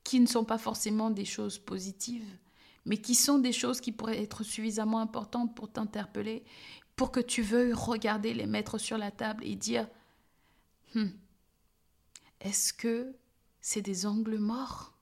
Qui 0.03 0.19
ne 0.19 0.27
sont 0.27 0.45
pas 0.45 0.57
forcément 0.57 1.09
des 1.09 1.25
choses 1.25 1.59
positives, 1.59 2.37
mais 2.85 2.97
qui 2.97 3.15
sont 3.15 3.39
des 3.39 3.51
choses 3.51 3.81
qui 3.81 3.91
pourraient 3.91 4.21
être 4.21 4.43
suffisamment 4.43 4.99
importantes 4.99 5.55
pour 5.55 5.71
t'interpeller, 5.71 6.43
pour 6.95 7.11
que 7.11 7.19
tu 7.19 7.41
veuilles 7.41 7.73
regarder, 7.73 8.33
les 8.33 8.45
mettre 8.45 8.77
sur 8.77 8.97
la 8.97 9.11
table 9.11 9.43
et 9.45 9.55
dire 9.55 9.87
hmm, 10.95 11.07
Est-ce 12.41 12.73
que 12.73 13.15
c'est 13.61 13.81
des 13.81 14.05
angles 14.05 14.37
morts? 14.37 14.93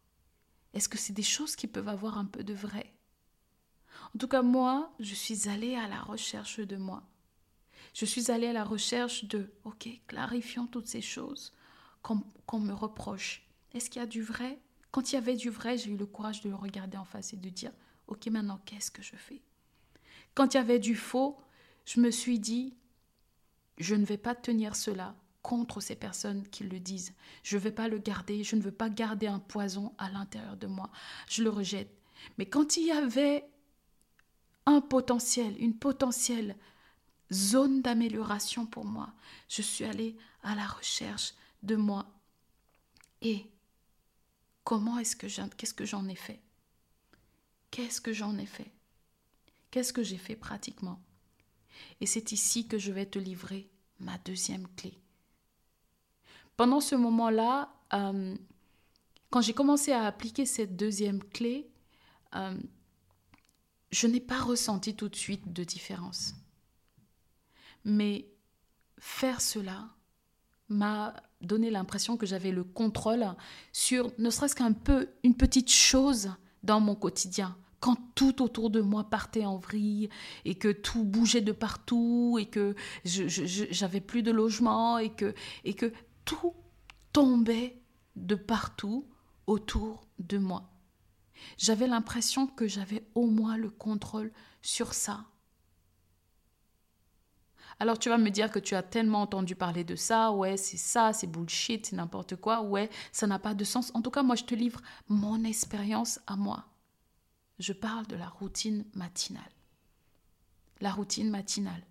Est-ce 0.74 0.90
que 0.90 0.98
c'est 0.98 1.14
des 1.14 1.24
choses 1.24 1.56
qui 1.56 1.68
peuvent 1.68 1.88
avoir 1.88 2.18
un 2.18 2.26
peu 2.26 2.44
de 2.44 2.54
vrai? 2.54 2.97
En 4.16 4.18
tout 4.18 4.28
cas, 4.28 4.42
moi, 4.42 4.94
je 5.00 5.14
suis 5.14 5.50
allée 5.50 5.76
à 5.76 5.88
la 5.88 6.00
recherche 6.02 6.60
de 6.60 6.78
moi. 6.78 7.04
Je 7.94 8.06
suis 8.06 8.32
allée 8.32 8.48
à 8.48 8.54
la 8.54 8.64
recherche 8.64 9.26
de, 9.26 9.52
ok, 9.64 9.90
clarifions 10.08 10.68
toutes 10.68 10.88
ces 10.88 11.02
choses 11.02 11.54
qu'on 12.02 12.60
me 12.60 12.74
reproche. 12.74 13.48
Est-ce 13.74 13.90
qu'il 13.90 14.00
y 14.00 14.04
a 14.04 14.08
du 14.08 14.22
vrai? 14.22 14.60
Quand 14.92 15.12
il 15.12 15.16
y 15.16 15.18
avait 15.18 15.36
du 15.36 15.50
vrai, 15.50 15.78
j'ai 15.78 15.92
eu 15.92 15.98
le 15.98 16.06
courage 16.06 16.42
de 16.42 16.50
le 16.50 16.56
regarder 16.56 16.98
en 16.98 17.06
face 17.06 17.34
et 17.34 17.38
de 17.38 17.50
dire, 17.50 17.72
ok, 18.08 18.28
maintenant, 18.28 18.62
qu'est-ce 18.66 18.92
que 18.92 19.02
je 19.02 19.16
fais? 19.16 19.42
Quand 20.34 20.54
il 20.54 20.58
y 20.58 20.60
avait 20.60 20.80
du 20.80 20.96
faux, 20.96 21.38
je 21.86 22.00
me 22.00 22.12
suis 22.12 22.40
dit, 22.40 22.76
je 23.78 23.96
ne 23.96 24.06
vais 24.06 24.18
pas 24.18 24.36
tenir 24.36 24.76
cela 24.76 25.16
contre 25.42 25.82
ces 25.82 25.96
personnes 25.96 26.48
qui 26.48 26.64
le 26.64 26.80
disent. 26.80 27.14
Je 27.44 27.58
ne 27.58 27.62
vais 27.62 27.72
pas 27.72 27.88
le 27.88 27.98
garder, 27.98 28.44
je 28.44 28.56
ne 28.56 28.62
veux 28.62 28.72
pas 28.72 28.90
garder 28.90 29.28
un 29.28 29.40
poison 29.40 29.94
à 29.98 30.10
l'intérieur 30.10 30.58
de 30.58 30.68
moi. 30.68 30.90
Je 31.30 31.44
le 31.44 31.50
rejette. 31.50 31.96
Mais 32.38 32.46
quand 32.46 32.78
il 32.78 32.86
y 32.86 32.92
avait 32.92 33.50
un 34.68 34.82
potentiel, 34.82 35.56
une 35.60 35.74
potentielle 35.74 36.56
zone 37.32 37.82
d'amélioration 37.82 38.66
pour 38.66 38.86
moi. 38.86 39.10
Je 39.50 39.62
suis 39.62 39.86
allée 39.86 40.16
à 40.44 40.56
la 40.56 40.68
recherche 40.68 41.34
de 41.64 41.76
moi. 41.76 42.06
Et 43.22 43.48
comment 44.64 45.00
est-ce 45.00 45.16
que 45.16 45.28
qu'est-ce 45.56 45.74
que 45.74 45.86
j'en 45.86 46.08
ai 46.10 46.16
fait? 46.16 46.42
Qu'est-ce 47.72 48.02
que 48.02 48.14
j'en 48.14 48.38
ai 48.38 48.46
fait? 48.46 48.72
Qu'est-ce 49.72 49.94
que 49.94 50.04
j'ai 50.04 50.18
fait 50.18 50.36
pratiquement? 50.36 51.00
Et 52.02 52.06
c'est 52.06 52.32
ici 52.34 52.68
que 52.68 52.78
je 52.78 52.92
vais 52.92 53.06
te 53.06 53.20
livrer 53.20 53.70
ma 54.00 54.18
deuxième 54.20 54.68
clé. 54.76 54.98
Pendant 56.58 56.82
ce 56.82 56.96
moment-là, 56.96 57.74
euh, 57.94 58.36
quand 59.30 59.42
j'ai 59.42 59.54
commencé 59.54 59.94
à 59.94 60.06
appliquer 60.06 60.46
cette 60.46 60.76
deuxième 60.76 61.24
clé, 61.24 61.70
euh, 62.36 62.58
je 63.92 64.08
n'ai 64.08 64.20
pas 64.20 64.42
ressenti 64.42 64.96
tout 64.96 65.10
de 65.10 65.16
suite 65.16 65.54
de 65.54 65.64
différence. 65.64 66.36
Mais 67.86 68.28
faire 69.00 69.42
cela 69.42 69.90
m'a 70.70 71.16
donné 71.42 71.70
l'impression 71.70 72.18
que 72.18 72.26
j'avais 72.26 72.52
le 72.52 72.64
contrôle 72.64 73.26
sur 73.72 74.12
ne 74.18 74.30
serait-ce 74.30 74.56
qu'un 74.56 74.74
peu 74.74 75.10
une 75.24 75.36
petite 75.36 75.72
chose 75.72 76.32
dans 76.64 76.80
mon 76.80 76.96
quotidien. 76.96 77.56
Quand 77.80 77.98
tout 78.16 78.42
autour 78.42 78.70
de 78.72 78.82
moi 78.82 79.10
partait 79.10 79.46
en 79.46 79.58
vrille 79.58 80.10
et 80.46 80.56
que 80.56 80.70
tout 80.70 81.04
bougeait 81.04 81.42
de 81.42 81.52
partout 81.52 82.38
et 82.40 82.48
que 82.48 82.76
j'avais 83.06 84.02
plus 84.02 84.24
de 84.24 84.32
logement 84.32 84.98
et 84.98 85.12
que, 85.12 85.34
et 85.64 85.76
que 85.76 85.94
tout 86.26 86.54
tombait 87.14 87.80
de 88.16 88.36
partout 88.36 89.08
autour 89.46 90.08
de 90.20 90.40
moi. 90.40 90.77
J'avais 91.58 91.88
l'impression 91.88 92.48
que 92.48 92.68
j'avais 92.68 93.08
au 93.16 93.28
moins 93.28 93.58
le 93.58 93.70
contrôle 93.70 94.32
sur 94.62 94.94
ça. 94.94 95.26
Alors 97.80 98.00
tu 98.00 98.10
vas 98.10 98.18
me 98.18 98.30
dire 98.30 98.50
que 98.52 98.60
tu 98.60 98.74
as 98.76 98.82
tellement 98.82 99.22
entendu 99.22 99.56
parler 99.56 99.84
de 99.84 99.96
ça, 99.96 100.32
ouais, 100.32 100.58
c'est 100.58 100.78
ça, 100.78 101.14
c'est 101.14 101.28
bullshit, 101.28 101.86
c'est 101.86 101.96
n'importe 101.96 102.36
quoi, 102.36 102.62
ouais, 102.62 102.90
ça 103.12 103.28
n'a 103.28 103.38
pas 103.38 103.54
de 103.54 103.64
sens. 103.64 103.92
En 103.94 104.02
tout 104.02 104.10
cas, 104.10 104.24
moi, 104.24 104.36
je 104.36 104.46
te 104.46 104.56
livre 104.56 104.82
mon 105.10 105.44
expérience 105.44 106.20
à 106.26 106.36
moi. 106.36 106.66
Je 107.60 107.74
parle 107.74 108.08
de 108.08 108.16
la 108.16 108.30
routine 108.30 108.86
matinale. 108.94 109.44
La 110.82 110.92
routine 110.92 111.30
matinale. 111.30 111.84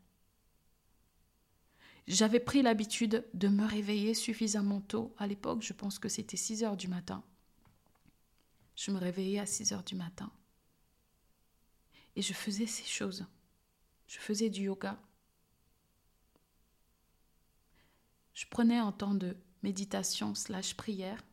J'avais 2.08 2.40
pris 2.40 2.62
l'habitude 2.62 3.24
de 3.34 3.48
me 3.48 3.64
réveiller 3.66 4.14
suffisamment 4.14 4.80
tôt. 4.80 5.12
À 5.18 5.26
l'époque, 5.26 5.62
je 5.62 5.72
pense 5.72 5.98
que 5.98 6.08
c'était 6.08 6.36
6 6.36 6.62
heures 6.62 6.76
du 6.76 6.86
matin. 6.86 7.24
Je 8.76 8.90
me 8.90 8.98
réveillais 8.98 9.40
à 9.40 9.46
6 9.46 9.72
heures 9.72 9.82
du 9.82 9.94
matin. 9.94 10.30
Et 12.14 12.22
je 12.22 12.32
faisais 12.34 12.66
ces 12.66 12.84
choses. 12.84 13.26
Je 14.06 14.18
faisais 14.18 14.50
du 14.50 14.62
yoga. 14.62 14.98
Je 18.34 18.46
prenais 18.46 18.76
un 18.76 18.92
temps 18.92 19.14
de 19.14 19.36
méditation 19.62 20.34
slash 20.34 20.76
prière. 20.76 21.24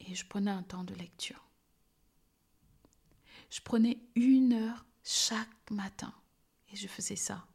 Et 0.00 0.14
je 0.14 0.26
prenais 0.26 0.50
un 0.50 0.62
temps 0.62 0.84
de 0.84 0.94
lecture. 0.94 1.42
Je 3.50 3.60
prenais 3.62 3.98
une 4.14 4.52
heure 4.52 4.84
chaque 5.02 5.70
matin. 5.70 6.12
Et 6.70 6.76
je 6.76 6.86
faisais 6.86 7.16
ça. 7.16 7.46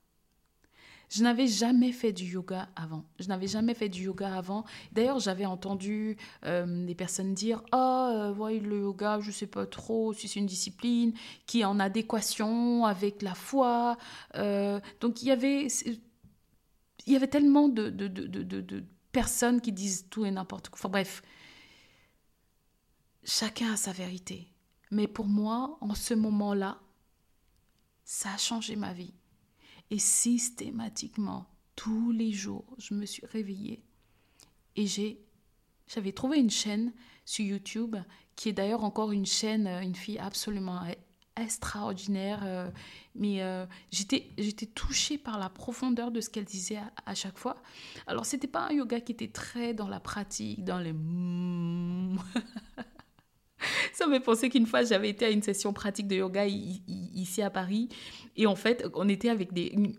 Je 1.10 1.24
n'avais 1.24 1.48
jamais 1.48 1.92
fait 1.92 2.14
du 2.14 2.26
yoga 2.26 2.70
avant. 2.76 3.04
Je 3.20 3.28
n'avais 3.28 3.48
jamais 3.48 3.74
fait 3.74 3.90
du 3.90 4.04
yoga 4.04 4.38
avant. 4.38 4.64
D'ailleurs, 4.92 5.20
j'avais 5.20 5.46
entendu 5.46 6.18
euh, 6.46 6.86
des 6.86 6.94
personnes 6.94 7.34
dire 7.34 7.64
Ah, 7.72 8.32
oh, 8.38 8.48
le 8.48 8.82
yoga, 8.82 9.20
je 9.20 9.28
ne 9.28 9.34
sais 9.34 9.48
pas 9.48 9.66
trop 9.66 10.14
si 10.14 10.28
c'est 10.28 10.40
une 10.40 10.46
discipline 10.46 11.14
qui 11.48 11.62
est 11.62 11.66
en 11.66 11.80
adéquation 11.80 12.86
avec 12.86 13.24
la 13.24 13.34
foi. 13.34 13.98
Euh, 14.36 14.80
donc, 15.02 15.24
il 15.24 15.30
y 15.30 15.32
avait, 15.32 15.68
il 17.08 17.14
y 17.14 17.16
avait 17.16 17.28
tellement 17.28 17.70
de, 17.70 17.90
de 17.90 18.84
personnes 19.12 19.62
qui 19.62 19.72
disent 19.72 20.08
tout 20.12 20.26
et 20.26 20.32
n'importe 20.32 20.70
quoi. 20.70 20.78
Enfin, 20.80 20.90
bref, 20.90 21.24
chacun 23.24 23.74
a 23.74 23.78
sa 23.78 23.94
vérité. 23.94 24.48
Mais 24.92 25.08
pour 25.08 25.26
moi, 25.26 25.78
en 25.82 25.96
ce 25.96 26.14
moment-là, 26.14 26.80
ça 28.04 28.34
a 28.34 28.38
changé 28.38 28.76
ma 28.76 28.94
vie. 28.94 29.14
Et 29.92 30.00
systématiquement, 30.00 31.48
tous 31.76 32.12
les 32.12 32.32
jours, 32.32 32.66
je 32.78 32.94
me 32.94 33.06
suis 33.06 33.26
réveillée 33.26 33.84
et 34.76 34.86
j'ai, 34.86 35.20
j'avais 35.88 36.12
trouvé 36.12 36.40
une 36.40 36.50
chaîne 36.50 36.94
sur 37.26 37.46
YouTube 37.46 37.96
qui 38.36 38.50
est 38.50 38.54
d'ailleurs 38.54 38.84
encore 38.84 39.12
une 39.12 39.26
chaîne, 39.26 39.68
euh, 39.68 39.82
une 39.82 39.96
fille 39.96 40.20
absolument 40.20 40.82
extraordinaire. 41.36 42.42
Euh, 42.44 42.70
mais 43.16 43.42
euh, 43.42 43.66
j'étais, 43.92 44.32
j'étais 44.38 44.66
touchée 44.66 45.18
par 45.18 45.38
la 45.38 45.50
profondeur 45.50 46.12
de 46.12 46.22
ce 46.22 46.30
qu'elle 46.30 46.46
disait 46.46 46.78
à, 46.78 46.92
à, 47.06 47.16
chaque 47.16 47.38
fois. 47.38 47.62
Alors, 48.08 48.26
c'était 48.26 48.48
pas 48.48 48.68
un 48.68 48.72
yoga 48.72 49.02
qui 49.02 49.12
était 49.12 49.30
très 49.30 49.74
dans 49.74 49.88
la 49.88 50.00
pratique, 50.00 50.64
dans 50.64 50.80
les... 50.80 50.94
Ça 54.00 54.08
me 54.08 54.18
fait 54.18 54.50
qu'une 54.50 54.66
fois, 54.66 54.84
j'avais 54.84 55.10
été 55.10 55.26
à 55.26 55.30
une 55.30 55.42
session 55.42 55.74
pratique 55.74 56.08
de 56.08 56.16
yoga 56.16 56.46
ici 56.46 57.42
à 57.42 57.50
Paris. 57.50 57.90
Et 58.38 58.48
en 58.48 58.56
fait, 58.56 58.88
on 58.94 59.10
était 59.10 59.28
avec 59.28 59.50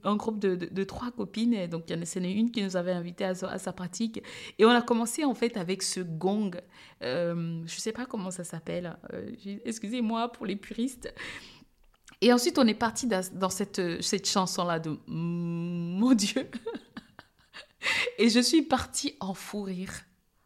un 0.05 0.17
groupe 0.17 0.39
de, 0.39 0.85
trois 0.85 1.11
copines. 1.11 1.67
Donc, 1.67 1.85
il 1.91 1.97
y 1.97 1.99
en 1.99 2.25
a 2.25 2.27
une 2.27 2.51
qui 2.51 2.63
nous 2.63 2.79
avait 2.79 2.93
invité 2.93 3.25
à, 3.25 3.33
à, 3.33 3.59
sa 3.59 3.75
pratique. 3.75 4.23
Et 4.59 4.65
on 4.65 4.71
a 4.71 4.81
commencé 4.81 5.23
en 5.27 5.35
fait 5.35 5.59
avec 5.59 5.83
ce 5.83 6.01
gong. 6.01 6.53
Euh, 7.03 7.35
je 7.67 7.75
ne 7.75 7.81
sais 7.81 7.93
pas 7.93 8.07
comment 8.07 8.31
ça 8.31 8.43
s'appelle. 8.43 8.97
Euh, 9.13 9.33
excusez-moi 9.67 10.33
pour 10.33 10.47
les 10.47 10.57
puristes. 10.57 11.13
Et 12.23 12.33
ensuite, 12.33 12.59
on 12.59 12.67
est 12.67 12.73
parti 12.73 13.07
dans 13.07 13.51
cette, 13.51 14.03
cette 14.03 14.27
chanson-là 14.27 14.79
de 14.79 14.97
Mon 15.09 16.15
Dieu. 16.15 16.49
Et 18.19 18.31
je 18.31 18.41
suis 18.41 18.63
partie 18.63 19.15
en 19.21 19.35
fou 19.35 19.61
rire. 19.61 19.93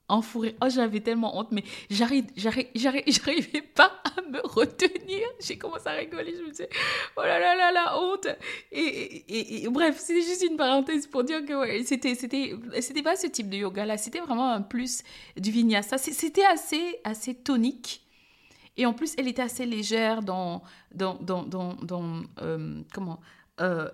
En 0.07 0.21
fou 0.21 0.41
rire. 0.41 0.53
Oh, 0.63 0.69
j'avais 0.69 1.01
tellement 1.01 1.39
honte, 1.39 1.51
mais 1.51 1.65
j'arrivais 1.91 3.63
pas 3.75 4.03
à 4.05 4.21
me 4.31 4.41
retenir. 4.47 5.27
J'ai 5.41 5.57
commencé 5.57 5.87
à 5.87 5.93
rigoler. 5.93 6.35
Je 6.37 6.43
me 6.43 6.51
disais, 6.51 6.69
oh 7.17 7.23
là 7.23 7.39
là 7.39 7.57
là, 7.57 7.73
la 7.73 7.99
honte. 7.99 8.29
Et, 8.71 9.67
bref, 9.71 9.99
c'était 9.99 10.21
juste 10.21 10.43
une 10.43 10.57
parenthèse 10.57 11.07
pour 11.07 11.25
dire 11.25 11.45
que 11.47 11.55
ouais, 11.55 11.85
c'était, 11.85 12.15
c'était, 12.15 12.55
c'était 12.81 13.03
pas 13.03 13.17
ce 13.17 13.29
type 13.29 13.49
de 13.49 13.57
yoga-là. 13.57 13.97
C'était 13.97 14.21
vraiment 14.21 14.51
un 14.51 14.61
plus 14.61 15.03
du 15.39 15.51
vinyasa. 15.51 15.97
C'était 15.97 16.45
assez, 16.45 17.01
assez 17.05 17.35
tonique. 17.35 18.03
Et 18.77 18.87
en 18.87 18.93
plus, 18.93 19.15
elle 19.17 19.29
était 19.29 19.43
assez 19.43 19.65
légère 19.67 20.23
dans, 20.23 20.63
dans, 20.93 21.15
dans, 21.15 21.45
dans, 21.45 22.23
euh, 22.43 22.83
comment, 22.93 23.21
euh, 23.61 23.89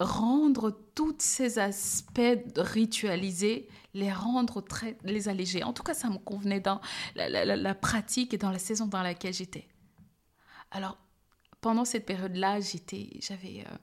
rendre 0.00 0.70
tous 0.94 1.16
ces 1.18 1.58
aspects 1.58 2.20
ritualisés, 2.56 3.68
les 3.98 4.12
rendre 4.12 4.60
très, 4.60 4.96
les 5.02 5.28
alléger. 5.28 5.64
En 5.64 5.72
tout 5.72 5.82
cas, 5.82 5.94
ça 5.94 6.08
me 6.08 6.18
convenait 6.18 6.60
dans 6.60 6.80
la, 7.16 7.74
pratique 7.74 8.32
et 8.32 8.38
dans 8.38 8.50
la 8.50 8.58
saison 8.58 8.86
dans 8.86 9.02
laquelle 9.02 9.34
j'étais. 9.34 9.66
Alors, 10.70 10.96
pendant 11.60 11.84
cette 11.84 12.06
période-là, 12.06 12.60
j'étais, 12.60 13.18
j'avais, 13.20 13.64
euh, 13.66 13.76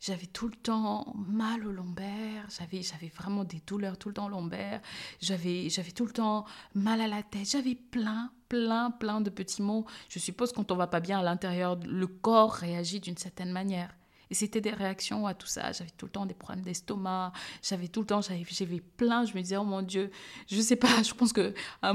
j'avais 0.00 0.26
tout 0.26 0.48
le 0.48 0.56
temps 0.56 1.12
mal 1.14 1.66
au 1.66 1.72
lombaire, 1.72 2.46
j'avais, 2.58 2.82
j'avais 2.82 3.08
vraiment 3.08 3.44
des 3.44 3.60
douleurs 3.66 3.98
tout 3.98 4.08
le 4.08 4.14
temps 4.14 4.26
au 4.26 4.30
lombaire, 4.30 4.80
j'avais, 5.20 5.68
j'avais 5.68 5.90
tout 5.90 6.06
le 6.06 6.12
temps 6.12 6.46
mal 6.74 7.00
à 7.02 7.08
la 7.08 7.22
tête, 7.22 7.50
j'avais 7.50 7.74
plein, 7.74 8.32
plein, 8.48 8.90
plein 8.90 9.20
de 9.20 9.28
petits 9.28 9.62
mots. 9.62 9.84
Je 10.08 10.18
suppose 10.18 10.52
quand 10.52 10.72
on 10.72 10.76
va 10.76 10.86
pas 10.86 11.00
bien 11.00 11.20
à 11.20 11.22
l'intérieur, 11.22 11.78
le 11.84 12.06
corps 12.06 12.52
réagit 12.52 13.00
d'une 13.00 13.18
certaine 13.18 13.52
manière. 13.52 13.94
Et 14.32 14.34
c'était 14.34 14.62
des 14.62 14.70
réactions 14.70 15.26
à 15.26 15.34
tout 15.34 15.46
ça. 15.46 15.72
J'avais 15.72 15.90
tout 15.90 16.06
le 16.06 16.10
temps 16.10 16.24
des 16.24 16.32
problèmes 16.32 16.64
d'estomac. 16.64 17.34
J'avais 17.62 17.88
tout 17.88 18.00
le 18.00 18.06
temps, 18.06 18.22
j'avais 18.22 18.80
plein. 18.80 19.26
Je 19.26 19.34
me 19.34 19.42
disais, 19.42 19.58
oh 19.58 19.64
mon 19.64 19.82
Dieu, 19.82 20.10
je 20.50 20.58
sais 20.62 20.76
pas, 20.76 21.02
je 21.02 21.12
pense 21.12 21.34
que 21.34 21.52
à, 21.82 21.92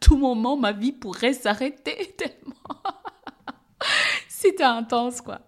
tout 0.00 0.16
moment, 0.16 0.56
ma 0.56 0.70
vie 0.70 0.92
pourrait 0.92 1.32
s'arrêter 1.32 2.14
tellement. 2.16 2.82
c'était 4.28 4.62
intense, 4.62 5.20
quoi. 5.20 5.40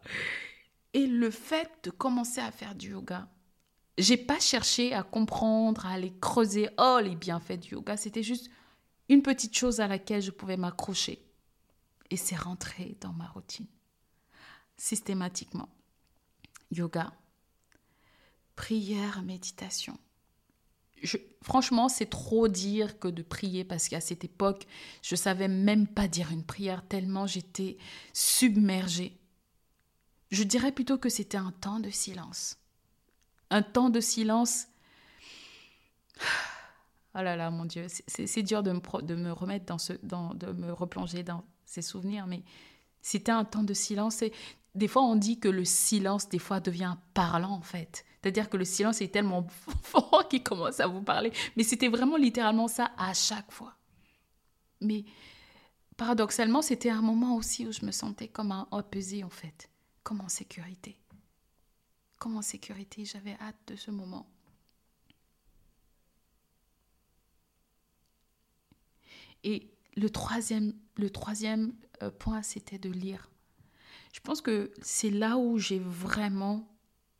Et 0.93 1.07
le 1.07 1.31
fait 1.31 1.71
de 1.85 1.91
commencer 1.91 2.41
à 2.41 2.51
faire 2.51 2.75
du 2.75 2.91
yoga, 2.91 3.29
j'ai 3.97 4.17
pas 4.17 4.41
cherché 4.41 4.93
à 4.93 5.05
comprendre, 5.05 5.87
à 5.87 5.91
aller 5.91 6.15
creuser, 6.21 6.69
oh, 6.79 6.99
les 7.01 7.15
bienfaits 7.15 7.61
du 7.61 7.75
yoga. 7.75 7.97
C'était 7.97 8.25
juste 8.25 8.51
une 9.09 9.23
petite 9.23 9.57
chose 9.57 9.79
à 9.79 9.87
laquelle 9.87 10.21
je 10.21 10.33
pouvais 10.33 10.57
m'accrocher. 10.57 11.25
Et 12.11 12.17
c'est 12.17 12.35
rentré 12.35 12.97
dans 13.01 13.13
ma 13.13 13.29
routine, 13.29 13.69
systématiquement 14.77 15.69
yoga, 16.71 17.13
prière, 18.57 19.23
méditation. 19.23 19.99
franchement, 21.43 21.89
c'est 21.89 22.09
trop 22.09 22.49
dire 22.49 22.99
que 22.99 23.09
de 23.09 23.23
prier 23.23 23.65
parce 23.65 23.89
qu'à 23.89 24.01
cette 24.01 24.25
époque, 24.25 24.67
je 25.03 25.17
savais 25.17 25.49
même 25.49 25.87
pas 25.87 26.09
dire 26.09 26.31
une 26.31 26.45
prière 26.45 26.87
tellement 26.89 27.27
j'étais 27.27 27.77
submergée. 28.13 29.19
Je 30.31 30.43
dirais 30.43 30.73
plutôt 30.73 30.99
que 30.99 31.09
c'était 31.09 31.37
un 31.37 31.53
temps 31.53 31.81
de 31.81 31.91
silence. 31.91 32.57
Un 33.51 33.63
temps 33.63 33.91
de 33.91 34.01
silence. 34.01 34.67
Oh 37.17 37.23
là 37.23 37.37
là, 37.37 37.49
mon 37.53 37.65
Dieu, 37.65 37.87
c'est 38.09 38.43
dur 38.43 38.65
de 38.65 38.73
me, 38.73 39.31
remettre 39.31 39.67
dans 39.67 39.79
ce, 39.79 39.93
de 39.93 40.51
me 40.51 40.73
replonger 40.73 41.23
dans 41.23 41.45
ces 41.65 41.81
souvenirs, 41.81 42.27
mais 42.27 42.43
c'était 43.03 43.31
un 43.31 43.45
temps 43.45 43.63
de 43.63 43.73
silence. 43.73 44.23
Et 44.23 44.33
des 44.75 44.89
fois, 44.89 45.03
on 45.03 45.17
dit 45.17 45.39
que 45.39 45.49
le 45.49 45.65
silence, 45.65 46.29
des 46.29 46.39
fois, 46.39 46.61
devient 46.61 46.97
parlant, 47.15 47.53
en 47.53 47.63
fait. 47.63 48.05
C'est-à-dire 48.21 48.51
que 48.51 48.57
le 48.57 48.65
silence 48.65 49.01
est 49.01 49.09
tellement 49.13 49.47
fort 49.83 50.27
qu'il 50.29 50.43
commence 50.43 50.81
à 50.81 50.87
vous 50.87 51.03
parler. 51.03 51.33
Mais 51.57 51.63
c'était 51.63 51.89
vraiment 51.89 52.17
littéralement 52.17 52.69
ça 52.69 52.91
à 52.97 53.15
chaque 53.15 53.53
fois. 53.53 53.77
Mais 54.81 55.05
paradoxalement, 55.97 56.63
c'était 56.63 56.91
un 56.91 57.03
moment 57.03 57.37
aussi 57.37 57.67
où 57.67 57.73
je 57.73 57.85
me 57.85 57.93
sentais 57.93 58.29
comme 58.29 58.51
un 58.51 58.67
en 58.71 59.31
fait. 59.31 59.71
Comme 60.03 60.21
en 60.21 60.29
sécurité. 60.29 60.99
Comme 62.19 62.37
en 62.37 62.43
sécurité. 62.43 63.05
J'avais 63.05 63.37
hâte 63.41 63.57
de 63.69 63.77
ce 63.77 63.91
moment. 63.91 64.27
Et 69.45 69.71
le 69.97 70.11
troisième, 70.11 70.73
le 70.97 71.11
troisième 71.11 71.75
euh, 72.03 72.11
point, 72.11 72.43
c'était 72.43 72.79
de 72.79 72.89
lire. 72.89 73.31
Je 74.15 74.21
pense 74.21 74.41
que 74.41 74.73
c'est 74.81 75.11
là 75.11 75.37
où 75.39 75.59
j'ai 75.59 75.81
vraiment 75.81 76.73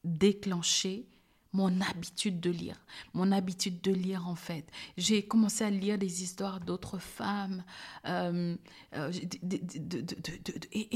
déclenché 0.05 1.09
mon 1.53 1.81
habitude 1.81 2.39
de 2.39 2.51
lire, 2.51 2.87
mon 3.15 3.33
habitude 3.33 3.81
de 3.81 3.91
lire 3.91 4.29
en 4.29 4.37
fait. 4.37 4.71
J'ai 4.97 5.27
commencé 5.27 5.65
à 5.65 5.71
lire 5.71 5.99
des 5.99 6.23
histoires 6.23 6.61
d'autres 6.61 6.99
femmes 6.99 7.65
et, 8.05 8.59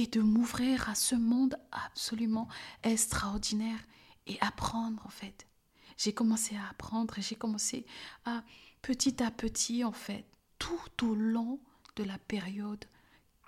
de 0.06 0.20
m'ouvrir 0.20 0.88
à 0.88 0.94
ce 0.94 1.16
monde 1.16 1.58
absolument 1.72 2.46
extraordinaire 2.84 3.80
et 4.28 4.38
apprendre 4.40 5.04
en 5.04 5.10
fait. 5.10 5.48
J'ai 5.96 6.12
commencé 6.12 6.54
à 6.54 6.68
apprendre 6.70 7.18
et 7.18 7.22
j'ai 7.22 7.34
commencé 7.34 7.86
à 8.24 8.44
petit 8.82 9.20
à 9.20 9.32
petit 9.32 9.82
en 9.82 9.90
fait, 9.90 10.26
tout 10.60 11.08
au 11.08 11.16
long 11.16 11.58
de 11.96 12.04
la 12.04 12.18
période 12.18 12.84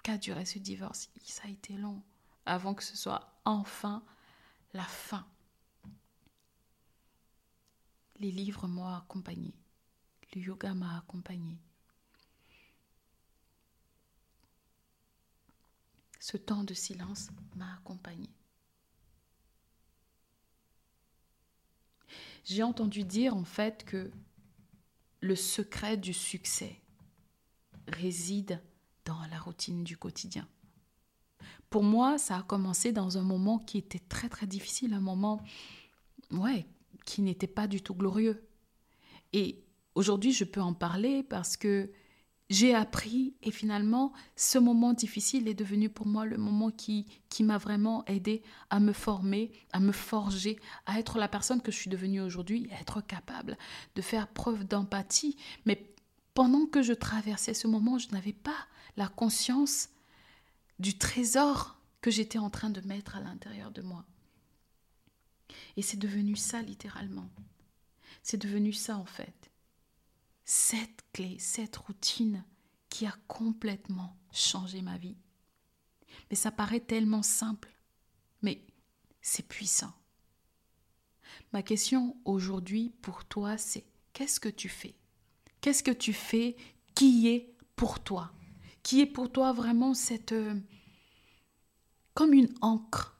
qu'a 0.02 0.18
duré 0.18 0.44
ce 0.44 0.58
divorce. 0.58 1.10
Ça 1.22 1.42
a 1.46 1.50
été 1.50 1.74
long 1.74 2.02
avant 2.46 2.74
que 2.74 2.82
ce 2.82 2.96
soit 2.96 3.40
enfin 3.44 4.02
la 4.72 4.84
fin. 4.84 5.26
Les 8.16 8.30
livres 8.30 8.68
m'ont 8.68 8.88
accompagné. 8.94 9.54
Le 10.34 10.42
yoga 10.42 10.74
m'a 10.74 10.98
accompagné. 10.98 11.58
Ce 16.18 16.36
temps 16.36 16.64
de 16.64 16.74
silence 16.74 17.30
m'a 17.56 17.74
accompagné. 17.74 18.28
J'ai 22.44 22.62
entendu 22.62 23.04
dire 23.04 23.34
en 23.34 23.44
fait 23.44 23.84
que 23.84 24.10
le 25.20 25.36
secret 25.36 25.96
du 25.96 26.12
succès 26.12 26.80
réside 27.88 28.62
dans 29.04 29.20
la 29.26 29.38
routine 29.38 29.82
du 29.82 29.96
quotidien 29.96 30.48
pour 31.70 31.84
moi, 31.84 32.18
ça 32.18 32.38
a 32.38 32.42
commencé 32.42 32.92
dans 32.92 33.16
un 33.16 33.22
moment 33.22 33.58
qui 33.58 33.78
était 33.78 34.00
très 34.00 34.28
très 34.28 34.46
difficile, 34.46 34.92
un 34.92 35.00
moment 35.00 35.40
ouais, 36.32 36.66
qui 37.04 37.22
n'était 37.22 37.46
pas 37.46 37.68
du 37.68 37.80
tout 37.80 37.94
glorieux. 37.94 38.46
Et 39.32 39.64
aujourd'hui, 39.94 40.32
je 40.32 40.44
peux 40.44 40.60
en 40.60 40.74
parler 40.74 41.22
parce 41.22 41.56
que 41.56 41.90
j'ai 42.48 42.74
appris 42.74 43.36
et 43.42 43.52
finalement, 43.52 44.12
ce 44.34 44.58
moment 44.58 44.92
difficile 44.92 45.46
est 45.46 45.54
devenu 45.54 45.88
pour 45.88 46.06
moi 46.08 46.26
le 46.26 46.36
moment 46.36 46.72
qui, 46.72 47.06
qui 47.28 47.44
m'a 47.44 47.58
vraiment 47.58 48.04
aidé 48.06 48.42
à 48.70 48.80
me 48.80 48.92
former, 48.92 49.52
à 49.72 49.78
me 49.78 49.92
forger, 49.92 50.58
à 50.86 50.98
être 50.98 51.18
la 51.18 51.28
personne 51.28 51.62
que 51.62 51.70
je 51.70 51.76
suis 51.76 51.90
devenue 51.90 52.20
aujourd'hui, 52.20 52.68
à 52.72 52.80
être 52.80 53.00
capable 53.00 53.56
de 53.94 54.02
faire 54.02 54.26
preuve 54.26 54.64
d'empathie. 54.64 55.36
Mais 55.64 55.94
pendant 56.34 56.66
que 56.66 56.82
je 56.82 56.92
traversais 56.92 57.54
ce 57.54 57.68
moment, 57.68 57.98
je 57.98 58.08
n'avais 58.10 58.32
pas 58.32 58.66
la 58.96 59.06
conscience 59.06 59.90
du 60.80 60.96
trésor 60.96 61.78
que 62.00 62.10
j'étais 62.10 62.38
en 62.38 62.50
train 62.50 62.70
de 62.70 62.80
mettre 62.80 63.16
à 63.16 63.20
l'intérieur 63.20 63.70
de 63.70 63.82
moi. 63.82 64.04
Et 65.76 65.82
c'est 65.82 65.98
devenu 65.98 66.36
ça 66.36 66.62
littéralement. 66.62 67.28
C'est 68.22 68.38
devenu 68.38 68.72
ça 68.72 68.96
en 68.96 69.04
fait. 69.04 69.50
Cette 70.44 71.04
clé, 71.12 71.38
cette 71.38 71.76
routine 71.76 72.44
qui 72.88 73.06
a 73.06 73.14
complètement 73.28 74.16
changé 74.32 74.82
ma 74.82 74.96
vie. 74.96 75.16
Mais 76.28 76.36
ça 76.36 76.50
paraît 76.50 76.80
tellement 76.80 77.22
simple, 77.22 77.70
mais 78.42 78.66
c'est 79.20 79.46
puissant. 79.46 79.92
Ma 81.52 81.62
question 81.62 82.16
aujourd'hui 82.24 82.92
pour 83.02 83.24
toi, 83.24 83.58
c'est 83.58 83.84
qu'est-ce 84.12 84.40
que 84.40 84.48
tu 84.48 84.68
fais? 84.68 84.96
Qu'est-ce 85.60 85.82
que 85.82 85.90
tu 85.90 86.12
fais 86.12 86.56
qui 86.94 87.28
est 87.28 87.54
pour 87.76 88.00
toi? 88.00 88.32
Qui 88.82 89.00
est 89.00 89.06
pour 89.06 89.30
toi 89.30 89.52
vraiment 89.52 89.94
cette... 89.94 90.34
Comme 92.20 92.34
une 92.34 92.52
encre. 92.60 93.16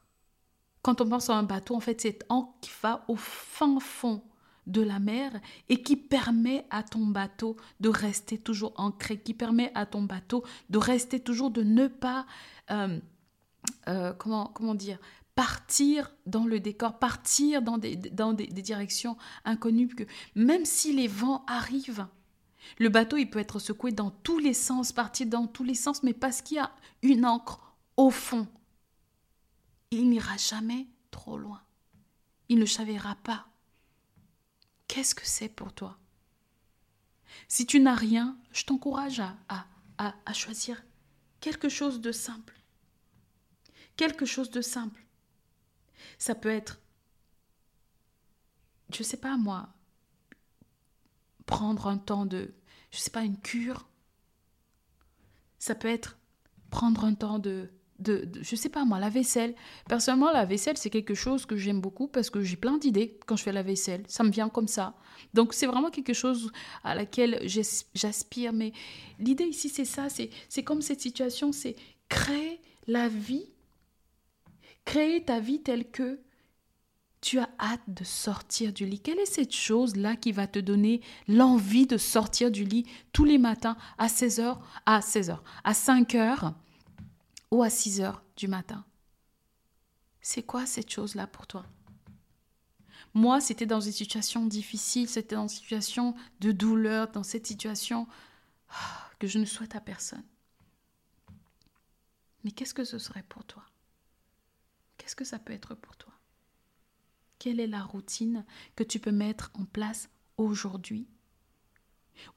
Quand 0.83 1.01
on 1.01 1.09
pense 1.09 1.31
à 1.31 1.35
un 1.35 1.43
bateau, 1.43 1.75
en 1.75 1.81
fait, 1.81 2.03
cette 2.03 2.27
encre 2.29 2.53
qui 2.61 2.71
va 2.83 3.07
au 3.09 3.17
fin 3.17 3.81
fond 3.81 4.23
de 4.67 4.83
la 4.83 4.99
mer 4.99 5.41
et 5.71 5.83
qui 5.83 5.97
permet 5.97 6.67
à 6.69 6.83
ton 6.83 7.07
bateau 7.07 7.57
de 7.81 7.89
rester 7.89 8.37
toujours 8.37 8.75
ancré, 8.77 9.19
qui 9.19 9.33
permet 9.33 9.73
à 9.75 9.87
ton 9.87 10.03
bateau 10.03 10.45
de 10.69 10.77
rester 10.77 11.19
toujours, 11.19 11.51
de 11.51 11.63
ne 11.63 11.87
pas, 11.87 12.27
euh, 12.71 13.01
euh, 13.89 14.13
comment, 14.13 14.49
comment 14.49 14.75
dire, 14.75 14.99
partir 15.35 16.15
dans 16.27 16.45
le 16.45 16.61
décor, 16.61 16.99
partir 16.99 17.63
dans 17.63 17.79
des, 17.79 17.97
dans 17.97 18.35
des, 18.35 18.49
directions 18.49 19.17
inconnues, 19.47 19.89
que 19.89 20.05
même 20.35 20.67
si 20.67 20.93
les 20.93 21.09
vents 21.09 21.43
arrivent, 21.47 22.07
le 22.79 22.91
bateau, 22.91 23.17
il 23.17 23.31
peut 23.31 23.39
être 23.39 23.61
secoué 23.61 23.93
dans 23.93 24.11
tous 24.11 24.39
les 24.39 24.53
sens, 24.53 24.93
partir 24.93 25.27
dans 25.27 25.47
tous 25.47 25.65
les 25.65 25.75
sens, 25.75 26.03
mais 26.03 26.13
parce 26.13 26.43
qu'il 26.43 26.59
y 26.59 26.61
a 26.61 26.71
une 27.01 27.25
encre 27.25 27.75
au 27.97 28.11
fond. 28.11 28.47
Il 29.91 30.09
n'ira 30.09 30.37
jamais 30.37 30.89
trop 31.11 31.39
loin. 31.39 31.63
Il 32.49 32.59
ne 32.59 32.67
chavira 32.67 33.17
pas. 33.17 33.49
Qu'est-ce 34.89 35.15
que 35.15 35.27
c'est 35.27 35.49
pour 35.49 35.73
toi? 35.73 35.99
Si 37.49 37.67
tu 37.67 37.81
n'as 37.81 37.95
rien, 37.95 38.39
je 38.53 38.65
t'encourage 38.65 39.21
à, 39.21 39.37
à, 39.49 40.15
à 40.27 40.33
choisir 40.33 40.83
quelque 41.41 41.69
chose 41.69 42.01
de 42.01 42.13
simple. 42.13 42.61
Quelque 43.97 44.27
chose 44.27 44.51
de 44.51 44.61
simple. 44.61 45.07
Ça 46.19 46.35
peut 46.35 46.51
être, 46.51 46.81
je 48.93 48.99
ne 48.99 49.05
sais 49.05 49.17
pas 49.17 49.37
moi, 49.37 49.69
prendre 51.47 51.87
un 51.87 51.99
temps 51.99 52.27
de, 52.27 52.55
je 52.91 52.97
ne 52.97 53.01
sais 53.01 53.11
pas, 53.11 53.25
une 53.25 53.41
cure. 53.41 53.89
Ça 55.59 55.75
peut 55.75 55.89
être 55.89 56.19
prendre 56.71 57.05
un 57.05 57.15
temps 57.15 57.39
de, 57.39 57.71
de, 58.01 58.29
je 58.41 58.57
sais 58.57 58.69
pas 58.69 58.85
moi, 58.85 58.99
la 58.99 59.11
vaisselle. 59.11 59.55
Personnellement, 59.89 60.33
la 60.33 60.45
vaisselle, 60.45 60.77
c'est 60.77 60.91
quelque 60.91 61.15
chose 61.15 61.47
que 61.47 61.57
j'aime 61.57 61.81
beaucoup 61.81 62.09
parce 62.09 62.31
que 62.31 62.43
j'ai 62.43 62.57
plein 62.57 62.79
d'idées 62.79 63.19
quand 63.27 63.37
je 63.37 63.43
fais 63.43 63.53
la 63.53 63.63
vaisselle. 63.63 64.03
Ça 64.09 64.25
me 64.25 64.31
vient 64.31 64.49
comme 64.49 64.69
ça. 64.69 64.95
Donc, 65.35 65.55
c'est 65.55 65.67
vraiment 65.67 65.91
quelque 65.91 66.15
chose 66.15 66.51
à 66.83 66.95
laquelle 66.95 67.47
j'aspire. 67.95 68.53
Mais 68.53 68.73
l'idée 69.19 69.45
ici, 69.45 69.69
c'est 69.69 69.85
ça. 69.85 70.09
C'est 70.09 70.63
comme 70.63 70.83
cette 70.83 71.01
situation, 71.01 71.53
c'est 71.53 71.77
créer 72.09 72.61
la 72.87 73.09
vie, 73.09 73.45
créer 74.85 75.25
ta 75.25 75.41
vie 75.41 75.63
telle 75.63 75.91
que 75.91 76.21
tu 77.21 77.39
as 77.39 77.51
hâte 77.61 77.83
de 77.87 78.03
sortir 78.05 78.73
du 78.73 78.87
lit. 78.87 79.01
Quelle 79.01 79.19
est 79.19 79.27
cette 79.27 79.55
chose-là 79.55 80.17
qui 80.17 80.33
va 80.33 80.47
te 80.47 80.59
donner 80.59 81.03
l'envie 81.29 81.87
de 81.87 81.99
sortir 81.99 82.51
du 82.51 82.65
lit 82.65 82.87
tous 83.13 83.25
les 83.25 83.37
matins 83.37 83.77
à 83.99 84.07
16h, 84.07 84.57
à 84.87 85.01
16h, 85.01 85.39
à 85.65 85.73
5h 85.73 86.55
ou 87.51 87.63
à 87.63 87.71
6 87.71 88.01
heures 88.01 88.23
du 88.37 88.49
matin. 88.49 88.85
C'est 90.21 90.43
quoi 90.43 90.67
cette 90.67 90.91
chose-là 90.91 91.27
pour 91.27 91.47
toi? 91.47 91.67
Moi, 93.15 93.41
c'était 93.41 93.67
dans 93.67 93.81
une 93.81 93.93
situation 93.93 94.47
difficile, 94.47 95.09
c'était 95.09 95.35
dans 95.35 95.43
une 95.43 95.49
situation 95.49 96.15
de 96.41 96.53
douleur, 96.53 97.11
dans 97.11 97.23
cette 97.23 97.47
situation 97.47 98.07
ah, 98.69 99.11
que 99.19 99.27
je 99.27 99.39
ne 99.39 99.45
souhaite 99.45 99.75
à 99.75 99.81
personne. 99.81 100.25
Mais 102.45 102.53
qu'est-ce 102.53 102.75
que 102.75 102.85
ce 102.85 102.99
serait 102.99 103.25
pour 103.25 103.45
toi? 103.45 103.65
Qu'est-ce 104.97 105.17
que 105.17 105.25
ça 105.25 105.39
peut 105.39 105.53
être 105.53 105.75
pour 105.75 105.97
toi? 105.97 106.13
Quelle 107.39 107.59
est 107.59 107.67
la 107.67 107.83
routine 107.83 108.45
que 108.77 108.85
tu 108.85 109.01
peux 109.01 109.13
mettre 109.13 109.51
en 109.55 109.65
place 109.65 110.09
aujourd'hui? 110.37 111.09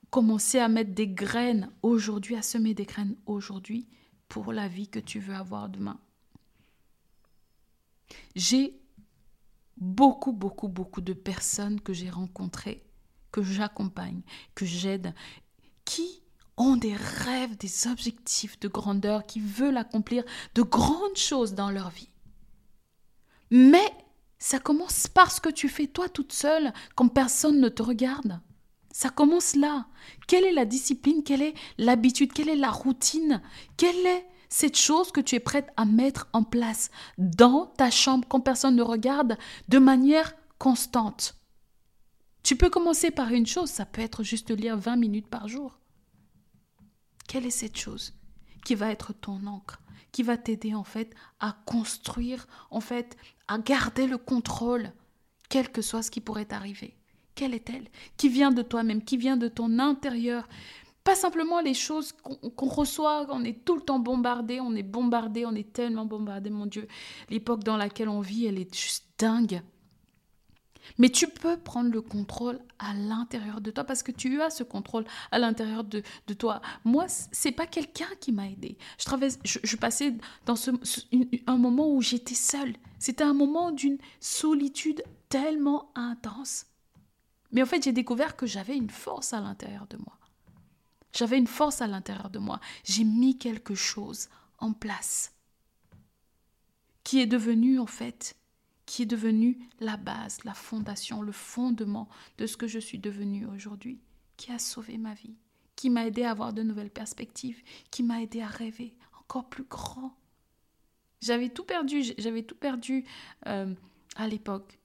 Commencer 0.09 0.59
à 0.59 0.69
mettre 0.69 0.93
des 0.93 1.07
graines 1.07 1.71
aujourd'hui, 1.81 2.35
à 2.35 2.41
semer 2.41 2.73
des 2.73 2.85
graines 2.85 3.17
aujourd'hui 3.25 3.87
pour 4.33 4.51
la 4.51 4.67
vie 4.67 4.87
que 4.87 4.99
tu 4.99 5.19
veux 5.19 5.35
avoir 5.35 5.69
demain. 5.69 5.99
J'ai 8.35 8.81
beaucoup, 9.77 10.31
beaucoup, 10.31 10.67
beaucoup 10.67 11.01
de 11.01 11.13
personnes 11.13 11.79
que 11.79 11.93
j'ai 11.93 12.09
rencontrées, 12.09 12.83
que 13.31 13.43
j'accompagne, 13.43 14.23
que 14.55 14.65
j'aide, 14.65 15.13
qui 15.85 16.23
ont 16.57 16.77
des 16.77 16.95
rêves, 16.95 17.55
des 17.57 17.87
objectifs 17.87 18.59
de 18.59 18.67
grandeur, 18.67 19.27
qui 19.27 19.39
veulent 19.39 19.77
accomplir 19.77 20.23
de 20.55 20.63
grandes 20.63 21.15
choses 21.15 21.53
dans 21.53 21.69
leur 21.69 21.91
vie. 21.91 22.09
Mais 23.51 23.91
ça 24.39 24.57
commence 24.57 25.05
par 25.05 25.31
ce 25.31 25.41
que 25.41 25.49
tu 25.49 25.69
fais 25.69 25.85
toi 25.85 26.09
toute 26.09 26.33
seule 26.33 26.73
quand 26.95 27.07
personne 27.07 27.61
ne 27.61 27.69
te 27.69 27.83
regarde. 27.83 28.41
Ça 28.93 29.09
commence 29.09 29.55
là. 29.55 29.87
Quelle 30.27 30.45
est 30.45 30.53
la 30.53 30.63
discipline? 30.63 31.23
Quelle 31.23 31.41
est 31.41 31.55
l'habitude? 31.77 32.31
Quelle 32.31 32.47
est 32.47 32.55
la 32.55 32.71
routine? 32.71 33.41
Quelle 33.75 34.05
est 34.05 34.25
cette 34.47 34.77
chose 34.77 35.11
que 35.11 35.19
tu 35.19 35.35
es 35.35 35.39
prête 35.41 35.67
à 35.75 35.83
mettre 35.83 36.29
en 36.31 36.43
place 36.43 36.91
dans 37.17 37.65
ta 37.65 37.91
chambre 37.91 38.25
quand 38.29 38.39
personne 38.39 38.75
ne 38.75 38.83
regarde 38.83 39.37
de 39.67 39.79
manière 39.79 40.33
constante? 40.59 41.35
Tu 42.43 42.55
peux 42.55 42.69
commencer 42.69 43.09
par 43.09 43.31
une 43.31 43.47
chose, 43.47 43.69
ça 43.69 43.85
peut 43.85 44.01
être 44.01 44.23
juste 44.23 44.51
lire 44.51 44.77
20 44.77 44.95
minutes 44.95 45.27
par 45.27 45.47
jour. 45.47 45.79
Quelle 47.27 47.45
est 47.45 47.49
cette 47.49 47.77
chose 47.77 48.13
qui 48.63 48.75
va 48.75 48.91
être 48.91 49.11
ton 49.11 49.45
encre 49.47 49.81
qui 50.13 50.23
va 50.23 50.37
t'aider 50.37 50.73
en 50.73 50.85
fait 50.85 51.13
à 51.41 51.57
construire, 51.65 52.47
en 52.69 52.79
fait, 52.79 53.17
à 53.49 53.57
garder 53.57 54.07
le 54.07 54.17
contrôle, 54.17 54.93
quel 55.49 55.69
que 55.69 55.81
soit 55.81 56.03
ce 56.03 56.11
qui 56.11 56.21
pourrait 56.21 56.53
arriver. 56.53 56.95
Quelle 57.35 57.53
est-elle 57.53 57.87
Qui 58.17 58.29
vient 58.29 58.51
de 58.51 58.61
toi-même, 58.61 59.03
qui 59.03 59.17
vient 59.17 59.37
de 59.37 59.47
ton 59.47 59.79
intérieur 59.79 60.47
Pas 61.03 61.15
simplement 61.15 61.61
les 61.61 61.73
choses 61.73 62.13
qu'on 62.13 62.69
reçoit, 62.69 63.25
on 63.29 63.43
est 63.43 63.65
tout 63.65 63.75
le 63.75 63.81
temps 63.81 63.99
bombardé, 63.99 64.59
on 64.59 64.75
est 64.75 64.83
bombardé, 64.83 65.45
on 65.45 65.55
est 65.55 65.73
tellement 65.73 66.05
bombardé, 66.05 66.49
mon 66.49 66.65
Dieu. 66.65 66.87
L'époque 67.29 67.63
dans 67.63 67.77
laquelle 67.77 68.09
on 68.09 68.21
vit, 68.21 68.45
elle 68.45 68.59
est 68.59 68.73
juste 68.75 69.05
dingue. 69.17 69.61
Mais 70.97 71.09
tu 71.09 71.27
peux 71.27 71.57
prendre 71.57 71.91
le 71.91 72.01
contrôle 72.01 72.59
à 72.79 72.93
l'intérieur 72.93 73.61
de 73.61 73.71
toi 73.71 73.83
parce 73.83 74.03
que 74.03 74.11
tu 74.11 74.41
as 74.41 74.49
ce 74.49 74.63
contrôle 74.63 75.05
à 75.31 75.39
l'intérieur 75.39 75.83
de, 75.83 76.03
toi. 76.37 76.61
Moi, 76.83 77.05
c'est 77.07 77.51
pas 77.51 77.67
quelqu'un 77.67 78.09
qui 78.19 78.31
m'a 78.31 78.49
aidé. 78.49 78.77
Je, 78.97 79.59
je, 79.63 79.75
passais 79.77 80.13
dans 80.45 80.55
ce, 80.55 80.71
un 81.47 81.57
moment 81.57 81.89
où 81.89 82.01
j'étais 82.01 82.35
seule. 82.35 82.75
C'était 82.99 83.23
un 83.23 83.33
moment 83.33 83.71
d'une 83.71 83.97
solitude 84.19 85.03
tellement 85.29 85.91
intense. 85.95 86.65
Mais 87.53 87.61
en 87.61 87.65
fait, 87.65 87.83
j'ai 87.83 87.93
découvert 87.93 88.35
que 88.35 88.45
j'avais 88.45 88.75
une 88.75 88.89
force 88.89 89.31
à 89.31 89.39
l'intérieur 89.39 89.87
de 89.87 89.97
moi. 89.97 90.17
J'avais 91.13 91.37
une 91.37 91.47
force 91.47 91.81
à 91.81 91.87
l'intérieur 91.87 92.29
de 92.31 92.39
moi. 92.39 92.59
J'ai 92.83 93.03
mis 93.03 93.37
quelque 93.37 93.75
chose 93.75 94.27
en 94.57 94.73
place 94.73 95.31
qui 97.03 97.19
est 97.19 97.27
devenu 97.27 97.79
en 97.79 97.85
fait, 97.85 98.35
qui 98.85 99.03
est 99.03 99.07
devenu 99.07 99.59
la 99.79 99.97
base, 99.97 100.43
la 100.43 100.53
fondation, 100.53 101.21
le 101.21 101.31
fondement 101.31 102.09
de 102.37 102.47
ce 102.47 102.57
que 102.57 102.67
je 102.67 102.79
suis 102.79 102.97
devenue 102.97 103.45
aujourd'hui, 103.45 104.01
qui 104.37 104.51
a 104.51 104.59
sauvé 104.59 104.97
ma 104.97 105.13
vie, 105.13 105.35
qui 105.75 105.89
m'a 105.89 106.07
aidé 106.07 106.23
à 106.23 106.31
avoir 106.31 106.53
de 106.53 106.63
nouvelles 106.63 106.89
perspectives, 106.89 107.61
qui 107.91 108.03
m'a 108.03 108.21
aidé 108.21 108.41
à 108.41 108.47
rêver 108.47 108.95
encore 109.19 109.49
plus 109.49 109.65
grand. 109.65 110.17
J'avais 111.21 111.49
tout 111.49 111.63
perdu, 111.63 112.03
j'avais 112.17 112.43
tout 112.43 112.55
perdu 112.55 113.05
euh, 113.47 113.73
à 114.15 114.27
l'époque. 114.27 114.79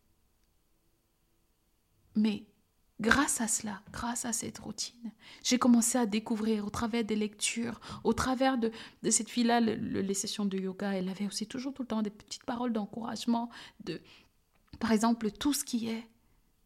Mais 2.15 2.45
Grâce 3.01 3.41
à 3.41 3.47
cela, 3.47 3.81
grâce 3.93 4.25
à 4.25 4.33
cette 4.33 4.59
routine, 4.59 5.13
j'ai 5.45 5.59
commencé 5.59 5.99
à 5.99 6.07
découvrir 6.07 6.67
au 6.67 6.71
travers 6.71 7.05
des 7.05 7.15
lectures, 7.15 7.81
au 8.03 8.13
travers 8.13 8.59
de, 8.59 8.73
cette 9.09 9.31
fille-là, 9.31 9.61
les 9.61 10.15
sessions 10.15 10.45
de 10.45 10.59
yoga, 10.59 10.93
elle 10.95 11.09
avait 11.09 11.27
aussi 11.27 11.47
toujours 11.47 11.73
tout 11.73 11.83
le 11.83 11.89
temps 11.89 12.03
des 12.03 12.11
petites 12.11 12.45
paroles 12.45 12.73
d'encouragement, 12.73 13.51
de, 13.85 14.01
par 14.81 14.91
exemple, 14.91 15.31
tout 15.31 15.53
ce 15.53 15.65
qui 15.65 15.89
est 15.89 16.05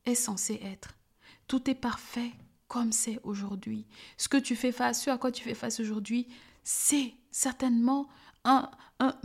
est 0.04 0.14
censé 0.14 0.58
être. 0.64 0.94
Tout 1.46 1.70
est 1.70 1.74
parfait 1.74 2.32
comme 2.66 2.92
c'est 2.92 3.20
aujourd'hui. 3.22 3.86
Ce 4.16 4.28
que 4.28 4.38
tu 4.38 4.56
fais 4.56 4.72
face, 4.72 5.02
ce 5.02 5.10
à 5.10 5.18
quoi 5.18 5.30
tu 5.30 5.44
fais 5.44 5.54
face 5.54 5.80
aujourd'hui, 5.80 6.26
c'est 6.64 7.12
certainement 7.30 8.08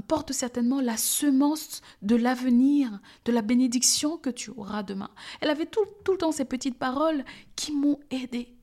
porte 0.08 0.32
certainement 0.32 0.82
la 0.82 0.98
semence 0.98 1.82
de 2.02 2.16
l'avenir, 2.16 3.00
de 3.26 3.32
la 3.32 3.42
bénédiction 3.42 4.18
que 4.18 4.30
tu 4.30 4.52
auras 4.52 4.84
demain. 4.84 5.12
Elle 5.42 5.50
avait 5.50 5.66
tout, 5.66 5.86
le 6.08 6.18
temps 6.18 6.32
ces 6.32 6.46
petites 6.46 6.78
paroles 6.78 7.24
qui 7.56 7.72
m'ont 7.72 8.00
aidé 8.10 8.56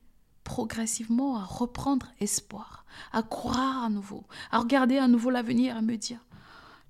progressivement 0.43 1.37
à 1.37 1.43
reprendre 1.43 2.07
espoir, 2.19 2.85
à 3.11 3.23
croire 3.23 3.83
à 3.83 3.89
nouveau, 3.89 4.25
à 4.51 4.59
regarder 4.59 4.97
à 4.97 5.07
nouveau 5.07 5.29
l'avenir, 5.29 5.75
à 5.75 5.81
me 5.81 5.95
dire, 5.95 6.23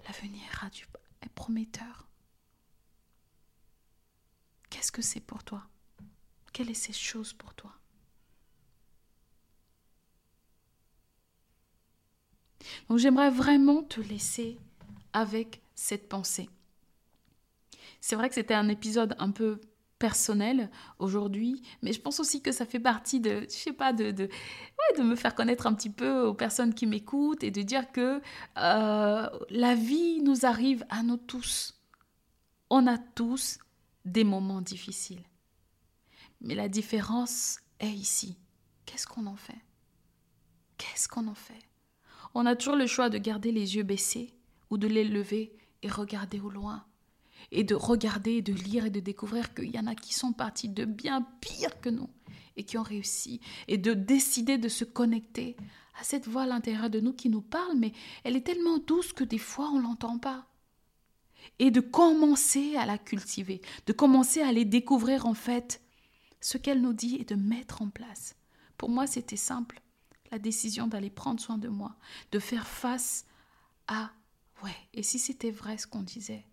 l'avenir 0.07 0.43
est 1.21 1.29
prometteur. 1.29 2.07
Qu'est-ce 4.69 4.91
que 4.91 5.01
c'est 5.01 5.21
pour 5.21 5.43
toi? 5.43 5.63
Quelle 6.51 6.69
est 6.69 6.73
cette 6.73 6.97
chose 6.97 7.33
pour 7.33 7.53
toi? 7.53 7.71
Donc 12.89 12.97
j'aimerais 12.97 13.29
vraiment 13.29 13.83
te 13.83 14.01
laisser 14.01 14.57
avec 15.13 15.61
cette 15.75 16.09
pensée. 16.09 16.49
C'est 18.01 18.15
vrai 18.15 18.29
que 18.29 18.35
c'était 18.35 18.53
un 18.53 18.69
épisode 18.69 19.15
un 19.19 19.31
peu 19.31 19.59
personnel 19.97 20.69
aujourd'hui, 20.99 21.63
mais 21.81 21.93
je 21.93 22.01
pense 22.01 22.19
aussi 22.19 22.41
que 22.41 22.51
ça 22.51 22.65
fait 22.65 22.79
partie 22.79 23.19
de, 23.19 23.47
je 23.49 23.55
sais 23.55 23.73
pas, 23.73 23.93
de, 23.93 24.29
me 24.99 25.15
faire 25.15 25.35
connaître 25.35 25.67
un 25.67 25.73
petit 25.73 25.89
peu 25.89 26.21
aux 26.21 26.33
personnes 26.33 26.73
qui 26.73 26.85
m'écoutent 26.85 27.43
et 27.43 27.51
de 27.51 27.61
dire 27.61 27.91
que 27.91 28.21
euh, 28.57 29.29
la 29.49 29.75
vie 29.75 30.21
nous 30.21 30.45
arrive 30.45 30.85
à 30.89 31.01
nous 31.03 31.17
tous. 31.17 31.79
On 32.69 32.87
a 32.87 32.97
tous 32.97 33.57
des 34.03 34.23
moments 34.23 34.61
difficiles. 34.61 35.23
Mais 36.41 36.55
la 36.55 36.67
différence 36.67 37.59
est 37.79 37.89
ici. 37.89 38.37
Qu'est-ce 38.85 39.07
qu'on 39.07 39.25
en 39.25 39.35
fait? 39.35 39.61
Qu'est-ce 40.77 41.07
qu'on 41.07 41.27
en 41.27 41.35
fait? 41.35 41.64
On 42.35 42.45
a 42.45 42.55
toujours 42.55 42.75
le 42.75 42.85
choix 42.85 43.09
de 43.09 43.17
garder 43.17 43.51
les 43.51 43.75
yeux 43.75 43.83
baissés 43.83 44.33
ou 44.69 44.77
de 44.77 44.87
les 44.87 45.05
lever 45.05 45.57
et 45.81 45.89
regarder 45.89 46.39
au 46.39 46.49
loin. 46.49 46.85
Et 47.51 47.63
de 47.63 47.75
regarder, 47.75 48.41
de 48.41 48.53
lire 48.53 48.85
et 48.85 48.89
de 48.89 48.99
découvrir 48.99 49.53
qu'il 49.53 49.73
y 49.73 49.79
en 49.79 49.87
a 49.87 49.95
qui 49.95 50.13
sont 50.13 50.33
partis 50.33 50.69
de 50.69 50.85
bien 50.85 51.21
pire 51.41 51.79
que 51.79 51.89
nous 51.89 52.09
et 52.57 52.63
qui 52.63 52.77
ont 52.77 52.83
réussi. 52.83 53.39
Et 53.67 53.77
de 53.77 53.93
décider 53.93 54.57
de 54.57 54.67
se 54.67 54.83
connecter 54.83 55.55
à 55.99 56.03
cette 56.03 56.27
voix 56.27 56.43
à 56.43 56.47
l'intérieur 56.47 56.89
de 56.89 56.99
nous 56.99 57.13
qui 57.13 57.29
nous 57.29 57.41
parle, 57.41 57.77
mais 57.77 57.93
elle 58.23 58.35
est 58.35 58.45
tellement 58.45 58.79
douce 58.79 59.13
que 59.13 59.23
des 59.23 59.37
fois 59.37 59.69
on 59.71 59.79
l'entend 59.79 60.17
pas. 60.17 60.45
et 61.59 61.71
de 61.71 61.79
commencer 61.79 62.75
à 62.75 62.85
la 62.85 62.97
cultiver, 62.97 63.61
de 63.85 63.93
commencer 63.93 64.41
à 64.41 64.47
aller 64.47 64.65
découvrir 64.65 65.25
en 65.25 65.33
fait 65.33 65.81
ce 66.41 66.57
qu'elle 66.57 66.81
nous 66.81 66.93
dit 66.93 67.17
et 67.19 67.25
de 67.25 67.35
mettre 67.35 67.81
en 67.81 67.89
place. 67.89 68.35
Pour 68.77 68.89
moi, 68.89 69.07
c'était 69.07 69.37
simple, 69.37 69.81
la 70.35 70.39
décision 70.39 70.87
d'aller 70.87 71.09
prendre 71.09 71.39
soin 71.39 71.57
de 71.57 71.69
moi, 71.69 71.95
de 72.33 72.39
faire 72.39 72.67
face 72.67 73.25
à 73.87 74.11
ouais, 74.63 74.75
et 74.93 75.01
si 75.01 75.17
c'était 75.17 75.49
vrai 75.49 75.77
ce 75.77 75.87
qu'on 75.87 76.01
disait 76.01 76.45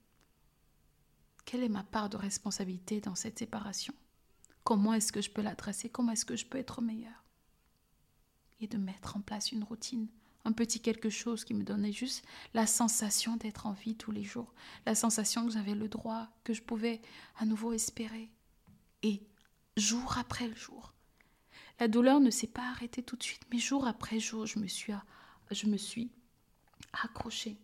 Quelle 1.45 1.65
est 1.65 1.69
ma 1.69 1.83
part 1.83 2.09
de 2.09 2.17
responsabilité 2.17 3.01
dans 3.01 3.17
cette 3.17 3.41
séparation? 3.41 3.93
Comment 4.63 4.95
est-ce 4.95 5.11
que 5.11 5.21
je 5.21 5.31
peux 5.31 5.43
l'adresser? 5.43 5.89
Comment 5.89 6.13
est-ce 6.13 6.25
que 6.25 6.37
je 6.37 6.47
peux 6.47 6.59
être 6.59 6.81
meilleure? 6.81 7.25
Et 8.61 8.69
de 8.69 8.79
mettre 8.79 9.17
en 9.17 9.21
place 9.21 9.51
une 9.51 9.65
routine 9.65 10.07
un 10.45 10.53
petit 10.53 10.81
quelque 10.81 11.11
chose 11.11 11.45
qui 11.45 11.55
me 11.55 11.63
donnait 11.63 11.93
juste 11.93 12.25
la 12.55 12.67
sensation 12.67 13.37
d'être 13.37 13.67
en 13.67 13.73
vie 13.73 13.95
tous 13.95 14.11
les 14.11 14.25
jours, 14.25 14.53
la 14.87 14.97
sensation 14.97 15.47
que 15.47 15.53
j'avais 15.53 15.77
le 15.77 15.89
droit, 15.89 16.29
que 16.43 16.53
je 16.53 16.63
pouvais 16.63 17.01
à 17.39 17.45
nouveau 17.45 17.73
espérer. 17.73 18.29
Et 19.05 19.23
jour 19.77 20.19
après 20.19 20.53
jour, 20.57 20.95
la 21.83 21.89
douleur 21.89 22.21
ne 22.21 22.31
s'est 22.31 22.47
pas 22.47 22.71
arrêtée 22.71 23.03
tout 23.03 23.17
de 23.17 23.25
suite, 23.25 23.43
mais 23.51 23.59
jour 23.59 23.89
après 23.89 24.21
jour, 24.21 24.47
je 24.47 24.61
me 24.61 24.69
suis, 24.69 26.13
accrochée. 26.93 27.59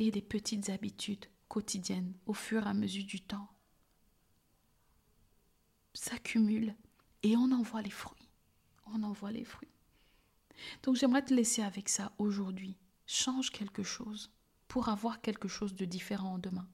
Et 0.00 0.10
des 0.10 0.20
petites 0.20 0.68
habitudes 0.68 1.26
quotidiennes 1.46 2.12
au 2.26 2.34
fur 2.34 2.66
et 2.66 2.68
à 2.68 2.74
mesure 2.74 3.04
du 3.04 3.20
temps 3.20 3.48
s'accumulent 5.94 6.74
et 7.22 7.36
on 7.36 7.52
en 7.52 7.62
voit 7.62 7.82
les 7.82 7.90
fruits. 7.90 8.28
On 8.86 9.04
en 9.04 9.12
voit 9.12 9.30
les 9.30 9.44
fruits. 9.44 9.70
Donc 10.82 10.96
j'aimerais 10.96 11.24
te 11.24 11.32
laisser 11.32 11.62
avec 11.62 11.88
ça 11.88 12.10
aujourd'hui. 12.18 12.76
Change 13.06 13.52
quelque 13.52 13.84
chose 13.84 14.32
pour 14.66 14.88
avoir 14.88 15.20
quelque 15.20 15.46
chose 15.46 15.76
de 15.76 15.84
différent 15.84 16.38
demain. 16.38 16.68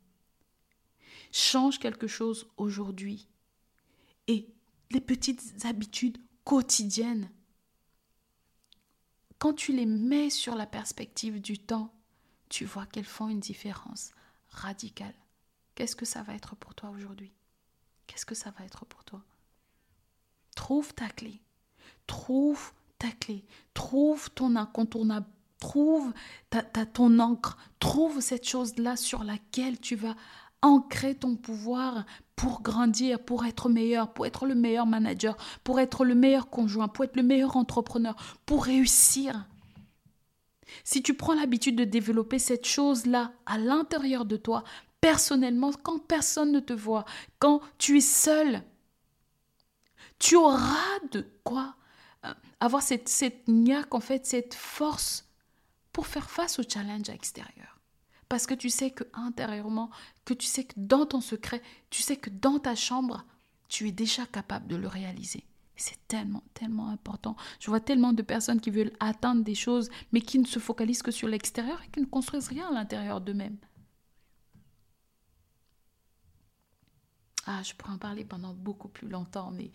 Change 1.32 1.78
quelque 1.78 2.06
chose 2.06 2.48
aujourd'hui. 2.56 3.28
Et 4.26 4.53
les 4.90 5.00
petites 5.00 5.64
habitudes 5.64 6.18
quotidiennes, 6.44 7.30
quand 9.38 9.54
tu 9.54 9.72
les 9.72 9.86
mets 9.86 10.30
sur 10.30 10.54
la 10.54 10.66
perspective 10.66 11.40
du 11.40 11.58
temps, 11.58 11.92
tu 12.48 12.64
vois 12.64 12.86
qu'elles 12.86 13.04
font 13.04 13.28
une 13.28 13.40
différence 13.40 14.12
radicale. 14.48 15.14
Qu'est-ce 15.74 15.96
que 15.96 16.06
ça 16.06 16.22
va 16.22 16.34
être 16.34 16.54
pour 16.56 16.74
toi 16.74 16.90
aujourd'hui? 16.90 17.32
Qu'est-ce 18.06 18.26
que 18.26 18.34
ça 18.34 18.52
va 18.52 18.64
être 18.64 18.84
pour 18.84 19.04
toi? 19.04 19.22
Trouve 20.54 20.94
ta 20.94 21.08
clé. 21.08 21.40
Trouve 22.06 22.72
ta 22.98 23.10
clé, 23.10 23.44
trouve 23.72 24.30
ton 24.30 24.56
incontournable, 24.56 25.26
trouve 25.58 26.12
ta, 26.50 26.62
ton 26.62 27.18
encre, 27.18 27.56
trouve 27.80 28.20
cette 28.20 28.46
chose-là 28.46 28.96
sur 28.96 29.24
laquelle 29.24 29.80
tu 29.80 29.96
vas 29.96 30.16
ancrer 30.64 31.14
ton 31.14 31.36
pouvoir 31.36 32.06
pour 32.36 32.62
grandir, 32.62 33.20
pour 33.20 33.44
être 33.44 33.68
meilleur, 33.68 34.14
pour 34.14 34.24
être 34.24 34.46
le 34.46 34.54
meilleur 34.54 34.86
manager, 34.86 35.36
pour 35.62 35.78
être 35.78 36.06
le 36.06 36.14
meilleur 36.14 36.48
conjoint, 36.48 36.88
pour 36.88 37.04
être 37.04 37.16
le 37.16 37.22
meilleur 37.22 37.56
entrepreneur, 37.56 38.16
pour 38.46 38.64
réussir. 38.64 39.46
Si 40.82 41.02
tu 41.02 41.12
prends 41.12 41.34
l'habitude 41.34 41.76
de 41.76 41.84
développer 41.84 42.38
cette 42.38 42.66
chose-là 42.66 43.32
à 43.44 43.58
l'intérieur 43.58 44.24
de 44.24 44.38
toi, 44.38 44.64
personnellement, 45.02 45.70
quand 45.82 45.98
personne 45.98 46.50
ne 46.50 46.60
te 46.60 46.72
voit, 46.72 47.04
quand 47.38 47.60
tu 47.76 47.98
es 47.98 48.00
seul, 48.00 48.62
tu 50.18 50.34
auras 50.34 50.98
de 51.12 51.26
quoi 51.44 51.76
avoir 52.58 52.82
cette, 52.82 53.46
niaque, 53.48 53.90
cette 54.22 54.54
force 54.54 55.28
pour 55.92 56.06
faire 56.06 56.30
face 56.30 56.58
au 56.58 56.62
challenge 56.66 57.10
extérieur. 57.10 57.73
Parce 58.28 58.46
que 58.46 58.54
tu 58.54 58.70
sais 58.70 58.90
que 58.90 59.04
intérieurement, 59.12 59.90
que 60.24 60.34
tu 60.34 60.46
sais 60.46 60.64
que 60.64 60.74
dans 60.76 61.06
ton 61.06 61.20
secret, 61.20 61.62
tu 61.90 62.02
sais 62.02 62.16
que 62.16 62.30
dans 62.30 62.58
ta 62.58 62.74
chambre, 62.74 63.24
tu 63.68 63.88
es 63.88 63.92
déjà 63.92 64.26
capable 64.26 64.66
de 64.66 64.76
le 64.76 64.88
réaliser. 64.88 65.44
C'est 65.76 65.98
tellement, 66.06 66.44
tellement 66.54 66.88
important. 66.88 67.36
Je 67.58 67.68
vois 67.68 67.80
tellement 67.80 68.12
de 68.12 68.22
personnes 68.22 68.60
qui 68.60 68.70
veulent 68.70 68.92
atteindre 69.00 69.42
des 69.42 69.56
choses, 69.56 69.90
mais 70.12 70.20
qui 70.20 70.38
ne 70.38 70.46
se 70.46 70.58
focalisent 70.58 71.02
que 71.02 71.10
sur 71.10 71.28
l'extérieur 71.28 71.82
et 71.82 71.90
qui 71.90 72.00
ne 72.00 72.06
construisent 72.06 72.48
rien 72.48 72.68
à 72.68 72.72
l'intérieur 72.72 73.20
d'eux-mêmes. 73.20 73.58
Ah, 77.46 77.62
je 77.62 77.74
pourrais 77.74 77.92
en 77.92 77.98
parler 77.98 78.24
pendant 78.24 78.54
beaucoup 78.54 78.88
plus 78.88 79.08
longtemps, 79.08 79.50
mais 79.50 79.70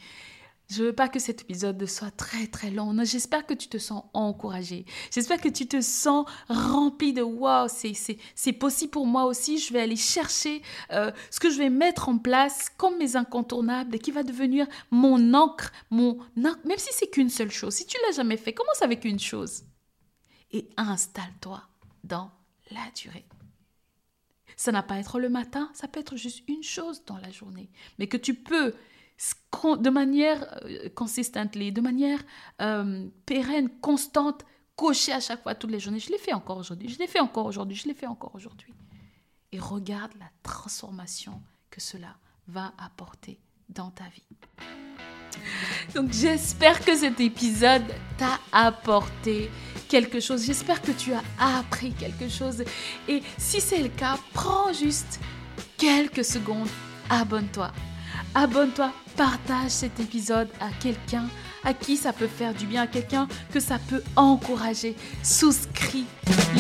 je 0.70 0.84
veux 0.84 0.94
pas 0.94 1.10
que 1.10 1.18
cet 1.18 1.42
épisode 1.42 1.84
soit 1.88 2.12
très 2.12 2.46
très 2.46 2.70
long. 2.70 2.96
J'espère 3.04 3.46
que 3.48 3.56
tu 3.56 3.68
te 3.70 3.80
sens 3.80 4.04
encouragé. 4.14 4.86
J'espère 5.12 5.42
que 5.42 5.50
tu 5.50 5.68
te 5.68 5.82
sens 5.82 6.28
rempli 6.48 7.12
de 7.12 7.24
wow, 7.24 7.68
c'est 7.68 8.54
possible 8.54 8.92
pour 8.92 9.08
moi 9.08 9.26
aussi. 9.26 9.58
Je 9.58 9.74
vais 9.74 9.82
aller 9.82 9.96
chercher 9.96 10.62
euh, 10.92 11.12
ce 11.32 11.40
que 11.40 11.50
je 11.50 11.58
vais 11.58 11.72
mettre 11.72 12.08
en 12.08 12.20
place 12.20 12.70
comme 12.78 13.00
mes 13.00 13.16
incontournables 13.16 13.96
et 13.96 14.00
qui 14.00 14.12
va 14.12 14.22
devenir 14.22 14.68
mon 14.92 15.34
encre, 15.34 15.72
mon 15.90 16.20
même 16.36 16.78
si 16.78 16.90
c'est 16.92 17.10
qu'une 17.10 17.30
seule 17.30 17.52
chose. 17.52 17.74
Si 17.74 17.88
tu 17.88 17.98
l'as 18.06 18.16
jamais 18.16 18.38
fait, 18.38 18.54
commence 18.54 18.84
avec 18.84 19.06
une 19.06 19.20
chose 19.20 19.64
et 20.52 20.70
installe-toi 20.78 21.64
dans 22.04 22.30
la 22.70 22.92
durée. 22.96 23.26
Ça 24.56 24.72
n'a 24.72 24.84
pas 24.84 24.96
à 24.96 25.00
être 25.00 25.20
le 25.20 25.30
matin, 25.30 25.72
ça 25.74 25.88
peut 25.88 26.00
être 26.00 26.16
juste 26.16 26.44
une 26.48 26.64
chose 26.64 27.04
dans 27.06 27.18
la 27.18 27.32
journée, 27.32 27.72
mais 27.98 28.08
que 28.08 28.18
tu 28.18 28.36
peux 28.36 28.76
de 29.64 29.90
manière 29.90 30.60
euh, 30.66 30.90
consistante, 30.90 31.58
de 31.58 31.82
manière 31.82 32.20
euh, 32.62 33.08
pérenne, 33.26 33.70
constante, 33.82 34.46
cocher 34.76 35.12
à 35.12 35.20
chaque 35.20 35.44
fois, 35.44 35.56
toutes 35.56 35.72
les 35.72 35.80
journées. 35.80 36.00
Je 36.00 36.10
l'ai 36.10 36.18
fait 36.18 36.34
encore 36.34 36.58
aujourd'hui, 36.58 36.90
je 36.90 37.00
l'ai 37.00 37.08
fait 37.08 37.20
encore 37.20 37.46
aujourd'hui, 37.46 37.76
je 37.76 37.88
l'ai 37.88 37.94
fait 37.94 38.08
encore 38.08 38.34
aujourd'hui. 38.34 38.74
Et 39.52 39.60
regarde 39.60 40.12
la 40.20 40.30
transformation 40.44 41.42
que 41.70 41.82
cela 41.82 42.16
va 42.48 42.74
apporter 42.78 43.40
dans 43.68 43.92
ta 43.92 44.06
vie. 44.06 44.24
Donc 45.94 46.12
j'espère 46.12 46.84
que 46.84 46.96
cet 46.96 47.20
épisode 47.20 47.84
t'a 48.18 48.40
apporté 48.52 49.50
quelque 49.88 50.20
chose. 50.20 50.46
J'espère 50.46 50.82
que 50.82 50.92
tu 50.92 51.14
as 51.14 51.24
appris 51.40 51.94
quelque 51.94 52.30
chose. 52.30 52.64
Et 53.08 53.22
si 53.38 53.62
c'est 53.62 53.82
le 53.82 53.90
cas, 53.90 54.18
prends 54.34 54.72
juste 54.74 55.20
quelques 55.78 56.26
secondes, 56.26 56.70
abonne-toi. 57.10 57.72
Abonne-toi, 58.36 58.92
partage 59.18 59.72
cet 59.72 60.00
épisode 60.00 60.50
à 60.60 60.70
quelqu'un 60.82 61.26
à 61.64 61.74
qui 61.74 61.98
ça 61.98 62.14
peut 62.14 62.28
faire 62.28 62.54
du 62.54 62.66
bien, 62.66 62.84
à 62.84 62.88
quelqu'un 62.88 63.28
que 63.52 63.60
ça 63.60 63.78
peut 63.90 64.04
encourager. 64.16 64.96
Souscris, 65.24 66.06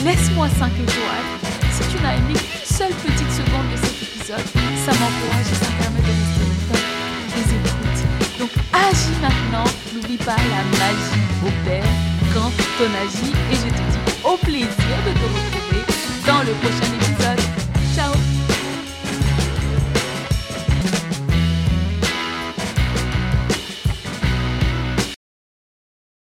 laisse-moi 0.03 0.47
5 0.59 0.71
étoiles. 0.73 1.51
Si 1.71 1.87
tu 1.89 2.03
n'as 2.03 2.15
aimé 2.15 2.33
une 2.33 2.75
seule 2.75 2.93
petite 2.93 3.31
seconde 3.31 3.71
de 3.71 3.77
cet 3.77 4.01
épisode, 4.03 4.45
ça 4.85 4.91
m'encourage 4.91 5.47
et 5.51 5.55
ça 5.55 5.71
me 5.71 5.77
permet 5.79 6.01
de 6.01 6.07
rester 6.07 6.49
des 7.35 7.55
écoutes. 7.55 8.39
Donc 8.39 8.51
agis 8.73 9.17
maintenant, 9.21 9.69
n'oublie 9.93 10.17
pas 10.17 10.35
la 10.35 10.63
magie 10.77 11.23
opère 11.45 11.89
quand 12.33 12.51
on 12.81 12.91
agit 13.05 13.33
et 13.51 13.55
je 13.55 13.69
te 13.69 13.83
dis 13.91 14.23
au 14.23 14.37
plaisir 14.37 14.95
de 15.05 15.11
te 15.13 15.25
retrouver 15.25 15.85
dans 16.25 16.39
le 16.43 16.51
prochain 16.59 16.99